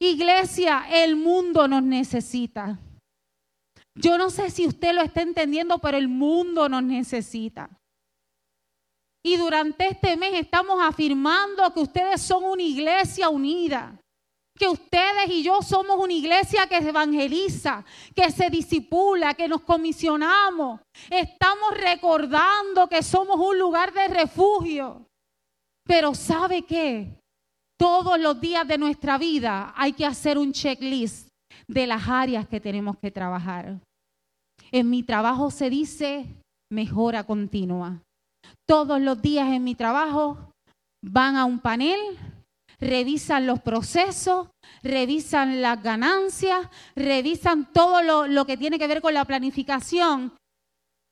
Iglesia, 0.00 0.86
el 0.90 1.16
mundo 1.16 1.68
nos 1.68 1.82
necesita. 1.82 2.78
Yo 3.96 4.18
no 4.18 4.28
sé 4.28 4.50
si 4.50 4.66
usted 4.66 4.92
lo 4.92 5.02
está 5.02 5.22
entendiendo, 5.22 5.78
pero 5.78 5.96
el 5.96 6.08
mundo 6.08 6.68
nos 6.68 6.82
necesita. 6.82 7.70
Y 9.24 9.36
durante 9.36 9.88
este 9.88 10.16
mes 10.16 10.34
estamos 10.34 10.78
afirmando 10.80 11.72
que 11.72 11.80
ustedes 11.80 12.20
son 12.20 12.44
una 12.44 12.62
iglesia 12.62 13.28
unida 13.28 13.98
que 14.56 14.68
ustedes 14.68 15.28
y 15.28 15.42
yo 15.42 15.62
somos 15.62 15.98
una 15.98 16.12
iglesia 16.12 16.66
que 16.68 16.76
evangeliza, 16.76 17.84
que 18.14 18.30
se 18.30 18.50
disipula, 18.50 19.34
que 19.34 19.48
nos 19.48 19.62
comisionamos. 19.62 20.80
Estamos 21.10 21.76
recordando 21.76 22.88
que 22.88 23.02
somos 23.02 23.36
un 23.36 23.58
lugar 23.58 23.92
de 23.92 24.08
refugio. 24.08 25.06
Pero 25.84 26.14
¿sabe 26.14 26.62
qué? 26.62 27.20
Todos 27.76 28.18
los 28.18 28.40
días 28.40 28.66
de 28.66 28.78
nuestra 28.78 29.18
vida 29.18 29.74
hay 29.76 29.92
que 29.92 30.06
hacer 30.06 30.38
un 30.38 30.52
checklist 30.52 31.28
de 31.66 31.86
las 31.86 32.08
áreas 32.08 32.46
que 32.46 32.60
tenemos 32.60 32.96
que 32.98 33.10
trabajar. 33.10 33.80
En 34.70 34.88
mi 34.88 35.02
trabajo 35.02 35.50
se 35.50 35.68
dice 35.68 36.26
mejora 36.70 37.24
continua. 37.24 38.00
Todos 38.66 39.00
los 39.00 39.20
días 39.20 39.52
en 39.52 39.64
mi 39.64 39.74
trabajo 39.74 40.52
van 41.02 41.36
a 41.36 41.44
un 41.44 41.58
panel 41.58 41.98
revisan 42.84 43.46
los 43.46 43.60
procesos, 43.60 44.48
revisan 44.82 45.62
las 45.62 45.82
ganancias, 45.82 46.68
revisan 46.94 47.72
todo 47.72 48.26
lo, 48.26 48.46
que 48.46 48.56
tiene 48.56 48.78
que 48.78 48.86
ver 48.86 49.00
con 49.00 49.14
la 49.14 49.24
planificación. 49.24 50.34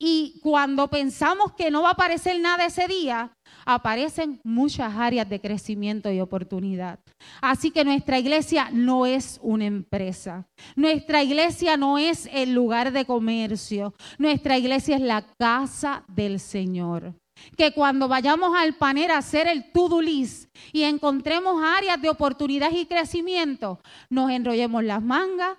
Y 0.04 0.40
cuando 0.42 0.88
pensamos 0.88 1.52
que 1.52 1.70
no 1.70 1.82
va 1.82 1.90
a 1.90 1.92
aparecer 1.92 2.40
nada 2.40 2.66
ese 2.66 2.88
día, 2.88 3.32
aparecen 3.64 4.40
muchas 4.42 4.92
áreas 4.96 5.28
de 5.28 5.40
crecimiento 5.40 6.10
y 6.10 6.20
oportunidad. 6.20 6.98
Así 7.40 7.70
que 7.70 7.84
nuestra 7.84 8.18
iglesia 8.18 8.68
no 8.72 9.06
es 9.06 9.38
una 9.42 9.64
empresa. 9.64 10.44
Nuestra 10.74 11.22
iglesia 11.22 11.76
no 11.76 11.98
es 11.98 12.28
el 12.32 12.52
lugar 12.52 12.90
de 12.90 13.04
comercio. 13.04 13.94
Nuestra 14.18 14.58
iglesia 14.58 14.96
es 14.96 15.02
la 15.02 15.24
casa 15.38 16.02
del 16.08 16.40
Señor 16.40 17.14
que 17.56 17.72
cuando 17.72 18.08
vayamos 18.08 18.56
al 18.56 18.74
panel 18.74 19.10
a 19.10 19.18
hacer 19.18 19.46
el 19.46 19.70
to-do 19.72 20.00
y 20.02 20.82
encontremos 20.82 21.62
áreas 21.62 22.00
de 22.00 22.10
oportunidad 22.10 22.70
y 22.72 22.86
crecimiento, 22.86 23.80
nos 24.10 24.30
enrollemos 24.30 24.82
las 24.84 25.02
mangas, 25.02 25.58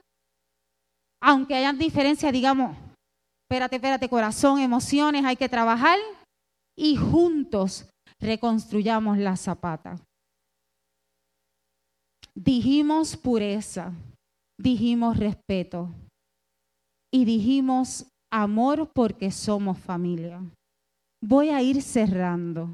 aunque 1.21 1.55
hayan 1.55 1.77
diferencias, 1.77 2.33
digamos, 2.33 2.75
espérate, 3.45 3.77
espérate, 3.77 4.09
corazón, 4.09 4.59
emociones, 4.59 5.23
hay 5.25 5.35
que 5.35 5.49
trabajar 5.49 5.97
y 6.77 6.95
juntos 6.95 7.87
reconstruyamos 8.19 9.17
la 9.17 9.35
zapata. 9.37 9.97
Dijimos 12.35 13.15
pureza, 13.15 13.93
dijimos 14.59 15.17
respeto 15.17 15.89
y 17.13 17.25
dijimos 17.25 18.07
amor 18.31 18.89
porque 18.93 19.29
somos 19.29 19.77
familia 19.77 20.41
voy 21.23 21.49
a 21.49 21.61
ir 21.61 21.81
cerrando. 21.81 22.69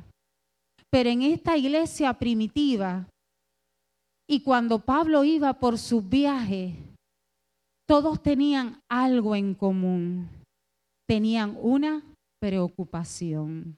Pero 0.90 1.10
en 1.10 1.22
esta 1.22 1.56
iglesia 1.56 2.14
primitiva, 2.14 3.08
y 4.28 4.42
cuando 4.42 4.80
Pablo 4.80 5.24
iba 5.24 5.54
por 5.54 5.78
su 5.78 6.02
viaje, 6.02 6.76
todos 7.88 8.22
tenían 8.22 8.82
algo 8.90 9.36
en 9.36 9.54
común. 9.54 10.30
Tenían 11.08 11.58
una 11.60 12.04
preocupación. 12.40 13.78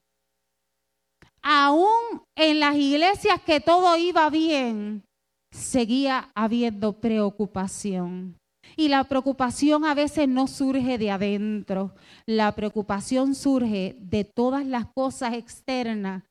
Aún 1.42 2.22
en 2.36 2.60
las 2.60 2.76
iglesias 2.76 3.42
que 3.42 3.60
todo 3.60 3.98
iba 3.98 4.30
bien, 4.30 5.04
seguía 5.52 6.32
habiendo 6.36 6.94
preocupación. 6.94 8.38
Y 8.76 8.88
la 8.88 9.04
preocupación 9.04 9.86
a 9.86 9.94
veces 9.94 10.28
no 10.28 10.48
surge 10.48 10.98
de 10.98 11.12
adentro, 11.12 11.94
la 12.26 12.54
preocupación 12.54 13.36
surge 13.36 13.98
de 14.00 14.24
todas 14.24 14.66
las 14.66 14.88
cosas 14.88 15.34
externas 15.34 16.24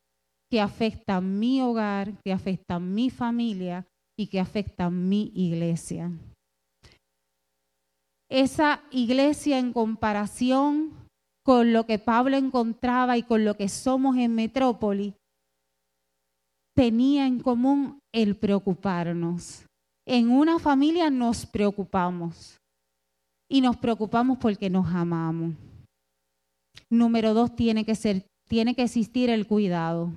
que 0.50 0.61
afectan 0.61 1.38
mi 1.38 1.61
hogar, 1.61 2.12
que 2.24 2.33
afectan 2.33 2.92
mi 2.94 3.11
familia 3.11 3.87
y 4.18 4.26
que 4.26 4.40
afectan 4.40 5.09
mi 5.09 5.31
iglesia. 5.35 6.11
Esa 8.29 8.83
iglesia 8.90 9.59
en 9.59 9.72
comparación 9.72 10.92
con 11.44 11.72
lo 11.72 11.87
que 11.87 11.98
Pablo 11.98 12.37
encontraba 12.37 13.16
y 13.16 13.22
con 13.22 13.44
lo 13.44 13.57
que 13.57 13.68
somos 13.68 14.16
en 14.16 14.35
Metrópoli, 14.35 15.14
tenía 16.76 17.26
en 17.26 17.40
común 17.40 18.00
el 18.12 18.37
preocuparnos 18.37 19.66
en 20.07 20.31
una 20.31 20.59
familia 20.59 21.11
nos 21.11 21.47
preocupamos 21.47 22.59
y 23.51 23.61
nos 23.61 23.77
preocupamos 23.77 24.39
porque 24.39 24.71
nos 24.71 24.87
amamos. 24.95 25.55
Número 26.89 27.35
dos, 27.35 27.55
tiene 27.55 27.85
que, 27.85 27.95
ser, 27.95 28.27
tiene 28.49 28.75
que 28.75 28.83
existir 28.83 29.31
el 29.31 29.47
cuidado. 29.47 30.13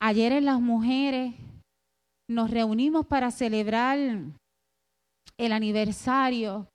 Ayer 0.00 0.32
en 0.32 0.44
las 0.44 0.60
mujeres 0.60 1.34
nos 2.30 2.50
reunimos 2.50 3.06
para 3.06 3.30
celebrar 3.30 3.98
el 5.38 5.52
aniversario 5.52 6.68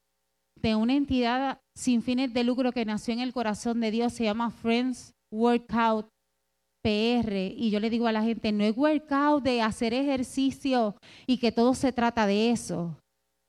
de 0.60 0.74
una 0.74 0.94
entidad 0.94 1.60
sin 1.76 2.02
fines 2.02 2.32
de 2.32 2.44
lucro 2.44 2.72
que 2.72 2.84
nació 2.84 3.14
en 3.14 3.20
el 3.20 3.32
corazón 3.32 3.80
de 3.80 3.90
Dios, 3.90 4.12
se 4.12 4.24
llama 4.24 4.50
Friends 4.50 5.12
Workout. 5.32 6.08
PR 6.84 7.34
y 7.34 7.70
yo 7.70 7.80
le 7.80 7.88
digo 7.88 8.06
a 8.06 8.12
la 8.12 8.22
gente, 8.22 8.52
no 8.52 8.62
es 8.62 8.76
workout 8.76 9.42
de 9.42 9.62
hacer 9.62 9.94
ejercicio 9.94 10.94
y 11.26 11.38
que 11.38 11.50
todo 11.50 11.74
se 11.74 11.92
trata 11.92 12.26
de 12.26 12.50
eso. 12.50 12.94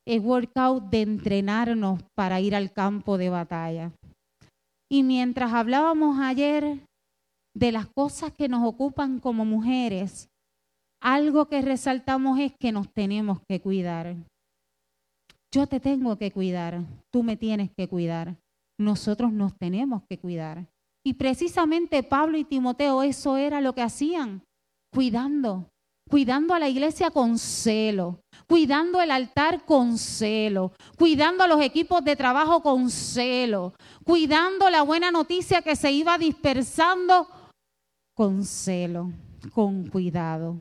Es 0.08 0.24
workout 0.24 0.86
de 0.86 1.02
entrenarnos 1.02 2.00
para 2.16 2.40
ir 2.40 2.56
al 2.56 2.72
campo 2.72 3.18
de 3.18 3.30
batalla. 3.30 3.92
Y 4.90 5.04
mientras 5.04 5.52
hablábamos 5.52 6.20
ayer 6.20 6.80
de 7.54 7.72
las 7.74 7.88
cosas 7.88 8.32
que 8.32 8.48
nos 8.48 8.66
ocupan 8.66 9.20
como 9.20 9.44
mujeres, 9.44 10.30
algo 11.02 11.48
que 11.48 11.62
resaltamos 11.62 12.40
es 12.40 12.54
que 12.58 12.72
nos 12.72 12.90
tenemos 12.94 13.40
que 13.50 13.60
cuidar. 13.60 14.16
Yo 15.54 15.68
te 15.68 15.82
tengo 15.82 16.18
que 16.18 16.32
cuidar, 16.32 16.84
tú 17.12 17.22
me 17.22 17.36
tienes 17.36 17.70
que 17.76 17.90
cuidar, 17.90 18.38
nosotros 18.80 19.34
nos 19.34 19.58
tenemos 19.58 20.04
que 20.10 20.18
cuidar. 20.18 20.68
Y 21.06 21.14
precisamente 21.14 22.02
Pablo 22.02 22.36
y 22.36 22.44
Timoteo 22.44 23.04
eso 23.04 23.38
era 23.38 23.62
lo 23.62 23.74
que 23.74 23.84
hacían, 23.84 24.42
cuidando, 24.92 25.70
cuidando 26.10 26.56
a 26.56 26.60
la 26.60 26.68
iglesia 26.68 27.12
con 27.12 27.38
celo, 27.38 28.22
cuidando 28.48 29.00
el 29.00 29.12
altar 29.12 29.66
con 29.66 30.00
celo, 30.00 30.72
cuidando 30.98 31.44
a 31.44 31.48
los 31.48 31.62
equipos 31.62 32.04
de 32.04 32.16
trabajo 32.16 32.64
con 32.64 32.90
celo, 32.90 33.76
cuidando 34.04 34.68
la 34.72 34.82
buena 34.82 35.12
noticia 35.12 35.62
que 35.62 35.76
se 35.76 35.92
iba 35.92 36.18
dispersando 36.18 37.28
con 38.16 38.44
celo, 38.44 39.12
con 39.54 39.88
cuidado. 39.88 40.58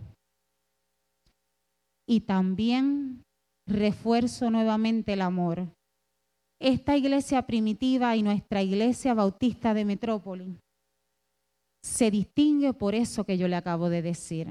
Y 2.07 2.21
también 2.21 3.23
refuerzo 3.67 4.51
nuevamente 4.51 5.15
el 5.15 5.23
amor 5.23 5.69
esta 6.61 6.97
iglesia 6.97 7.43
primitiva 7.43 8.17
y 8.17 8.23
nuestra 8.23 8.63
iglesia 8.63 9.15
bautista 9.15 9.75
de 9.75 9.85
Metrópoli 9.85 10.59
se 11.85 12.11
distingue 12.11 12.73
por 12.73 12.95
eso 12.95 13.25
que 13.25 13.37
yo 13.37 13.47
le 13.47 13.57
acabo 13.57 13.91
de 13.91 14.01
decir. 14.01 14.49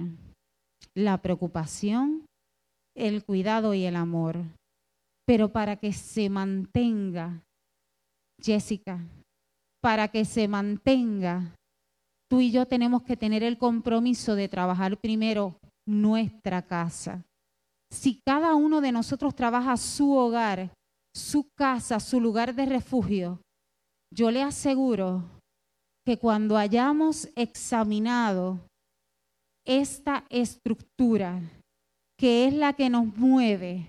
La 0.94 1.18
preocupación, 1.22 2.28
el 2.96 3.24
cuidado 3.24 3.74
y 3.74 3.86
el 3.86 3.96
amor. 3.96 4.38
Pero 5.26 5.52
para 5.52 5.78
que 5.78 5.94
se 5.94 6.30
mantenga, 6.30 7.42
Jessica, 8.40 9.00
para 9.82 10.10
que 10.10 10.26
se 10.26 10.48
mantenga, 10.48 11.56
tú 12.30 12.42
y 12.42 12.52
yo 12.52 12.68
tenemos 12.68 13.04
que 13.04 13.18
tener 13.18 13.42
el 13.42 13.58
compromiso 13.58 14.36
de 14.36 14.48
trabajar 14.48 14.98
primero 14.98 15.58
nuestra 15.88 16.62
casa. 16.62 17.24
Si 17.92 18.20
cada 18.26 18.54
uno 18.54 18.80
de 18.80 18.92
nosotros 18.92 19.36
trabaja 19.36 19.76
su 19.78 20.12
hogar, 20.12 20.72
su 21.16 21.48
casa, 21.58 22.00
su 22.00 22.20
lugar 22.20 22.56
de 22.56 22.66
refugio, 22.66 23.42
yo 24.14 24.32
le 24.32 24.42
aseguro 24.42 25.24
que 26.06 26.18
cuando 26.18 26.58
hayamos 26.58 27.30
examinado 27.36 28.60
esta 29.66 30.26
estructura, 30.30 31.42
que 32.20 32.48
es 32.48 32.54
la 32.54 32.74
que 32.74 32.90
nos 32.90 33.06
mueve, 33.18 33.88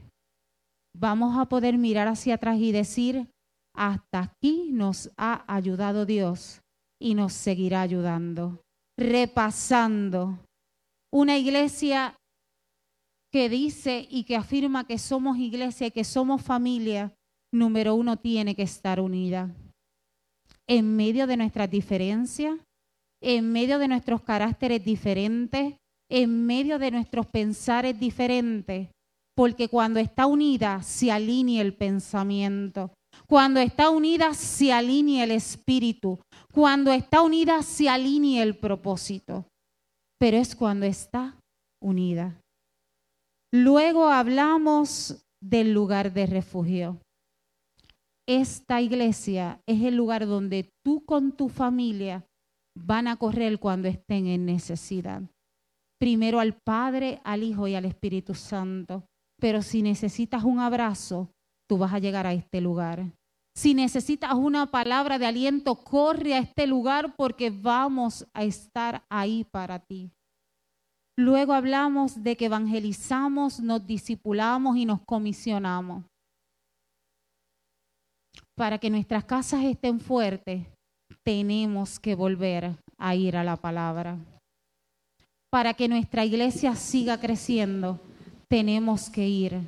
vamos 0.96 1.36
a 1.38 1.46
poder 1.46 1.76
mirar 1.76 2.08
hacia 2.08 2.34
atrás 2.34 2.58
y 2.58 2.72
decir, 2.72 3.28
hasta 3.76 4.20
aquí 4.20 4.68
nos 4.70 5.10
ha 5.16 5.44
ayudado 5.52 6.06
Dios 6.06 6.60
y 7.00 7.14
nos 7.14 7.32
seguirá 7.32 7.82
ayudando. 7.82 8.60
Repasando, 8.96 10.38
una 11.12 11.36
iglesia 11.36 12.14
que 13.34 13.48
dice 13.48 14.06
y 14.08 14.22
que 14.22 14.36
afirma 14.36 14.86
que 14.86 14.96
somos 14.96 15.38
iglesia 15.38 15.88
y 15.88 15.90
que 15.90 16.04
somos 16.04 16.40
familia, 16.40 17.12
número 17.52 17.96
uno, 17.96 18.16
tiene 18.16 18.54
que 18.54 18.62
estar 18.62 19.00
unida. 19.00 19.52
En 20.68 20.94
medio 20.94 21.26
de 21.26 21.36
nuestras 21.36 21.68
diferencias, 21.68 22.60
en 23.20 23.50
medio 23.50 23.80
de 23.80 23.88
nuestros 23.88 24.22
caracteres 24.22 24.84
diferentes, 24.84 25.74
en 26.08 26.46
medio 26.46 26.78
de 26.78 26.92
nuestros 26.92 27.26
pensares 27.26 27.98
diferentes, 27.98 28.90
porque 29.34 29.66
cuando 29.66 29.98
está 29.98 30.26
unida 30.26 30.80
se 30.84 31.10
alinea 31.10 31.62
el 31.62 31.74
pensamiento, 31.74 32.92
cuando 33.26 33.58
está 33.58 33.90
unida 33.90 34.32
se 34.34 34.72
alinea 34.72 35.24
el 35.24 35.32
espíritu, 35.32 36.20
cuando 36.52 36.92
está 36.92 37.20
unida 37.20 37.64
se 37.64 37.88
alinea 37.88 38.44
el 38.44 38.56
propósito, 38.56 39.44
pero 40.20 40.36
es 40.36 40.54
cuando 40.54 40.86
está 40.86 41.36
unida. 41.82 42.38
Luego 43.56 44.08
hablamos 44.08 45.24
del 45.40 45.72
lugar 45.72 46.12
de 46.12 46.26
refugio. 46.26 46.98
Esta 48.26 48.80
iglesia 48.80 49.60
es 49.64 49.80
el 49.82 49.94
lugar 49.94 50.26
donde 50.26 50.72
tú 50.84 51.04
con 51.04 51.30
tu 51.30 51.48
familia 51.48 52.26
van 52.76 53.06
a 53.06 53.14
correr 53.14 53.60
cuando 53.60 53.86
estén 53.86 54.26
en 54.26 54.44
necesidad. 54.44 55.22
Primero 56.00 56.40
al 56.40 56.58
Padre, 56.66 57.20
al 57.22 57.44
Hijo 57.44 57.68
y 57.68 57.76
al 57.76 57.84
Espíritu 57.84 58.34
Santo. 58.34 59.04
Pero 59.40 59.62
si 59.62 59.82
necesitas 59.82 60.42
un 60.42 60.58
abrazo, 60.58 61.30
tú 61.68 61.78
vas 61.78 61.92
a 61.92 62.00
llegar 62.00 62.26
a 62.26 62.32
este 62.32 62.60
lugar. 62.60 63.12
Si 63.56 63.72
necesitas 63.72 64.34
una 64.34 64.66
palabra 64.72 65.16
de 65.16 65.26
aliento, 65.26 65.76
corre 65.76 66.34
a 66.34 66.38
este 66.38 66.66
lugar 66.66 67.14
porque 67.14 67.50
vamos 67.50 68.26
a 68.34 68.42
estar 68.42 69.04
ahí 69.08 69.44
para 69.44 69.78
ti. 69.78 70.10
Luego 71.16 71.52
hablamos 71.52 72.22
de 72.22 72.36
que 72.36 72.46
evangelizamos, 72.46 73.60
nos 73.60 73.86
discipulamos 73.86 74.76
y 74.76 74.84
nos 74.84 75.00
comisionamos. 75.06 76.04
Para 78.56 78.78
que 78.78 78.90
nuestras 78.90 79.24
casas 79.24 79.64
estén 79.64 80.00
fuertes, 80.00 80.66
tenemos 81.24 81.98
que 82.00 82.14
volver 82.14 82.72
a 82.98 83.14
ir 83.14 83.36
a 83.36 83.44
la 83.44 83.56
palabra. 83.56 84.16
Para 85.50 85.74
que 85.74 85.88
nuestra 85.88 86.24
iglesia 86.24 86.74
siga 86.74 87.20
creciendo, 87.20 88.00
tenemos 88.48 89.08
que 89.08 89.28
ir 89.28 89.60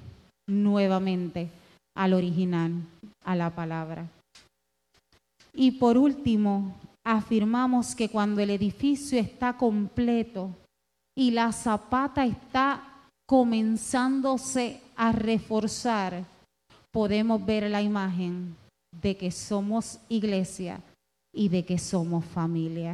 nuevamente 0.49 1.49
al 1.97 2.13
original, 2.13 2.73
a 3.25 3.37
la 3.37 3.51
palabra. 3.51 4.09
Y 5.55 5.73
por 5.73 5.97
último, 5.97 6.75
afirmamos 7.05 7.95
que 7.95 8.09
cuando 8.09 8.41
el 8.41 8.51
edificio 8.51 9.19
está 9.19 9.57
completo, 9.57 10.51
y 11.17 11.31
la 11.31 11.51
zapata 11.53 12.27
está 12.27 13.09
comenzándose 13.27 14.81
a 14.97 15.13
reforzar, 15.13 16.25
podemos 16.93 17.45
ver 17.45 17.71
la 17.71 17.83
imagen 17.83 18.55
de 19.03 19.17
que 19.17 19.31
somos 19.31 19.99
iglesia 20.09 20.81
y 21.35 21.49
de 21.49 21.65
que 21.65 21.79
somos 21.79 22.25
familia. 22.25 22.85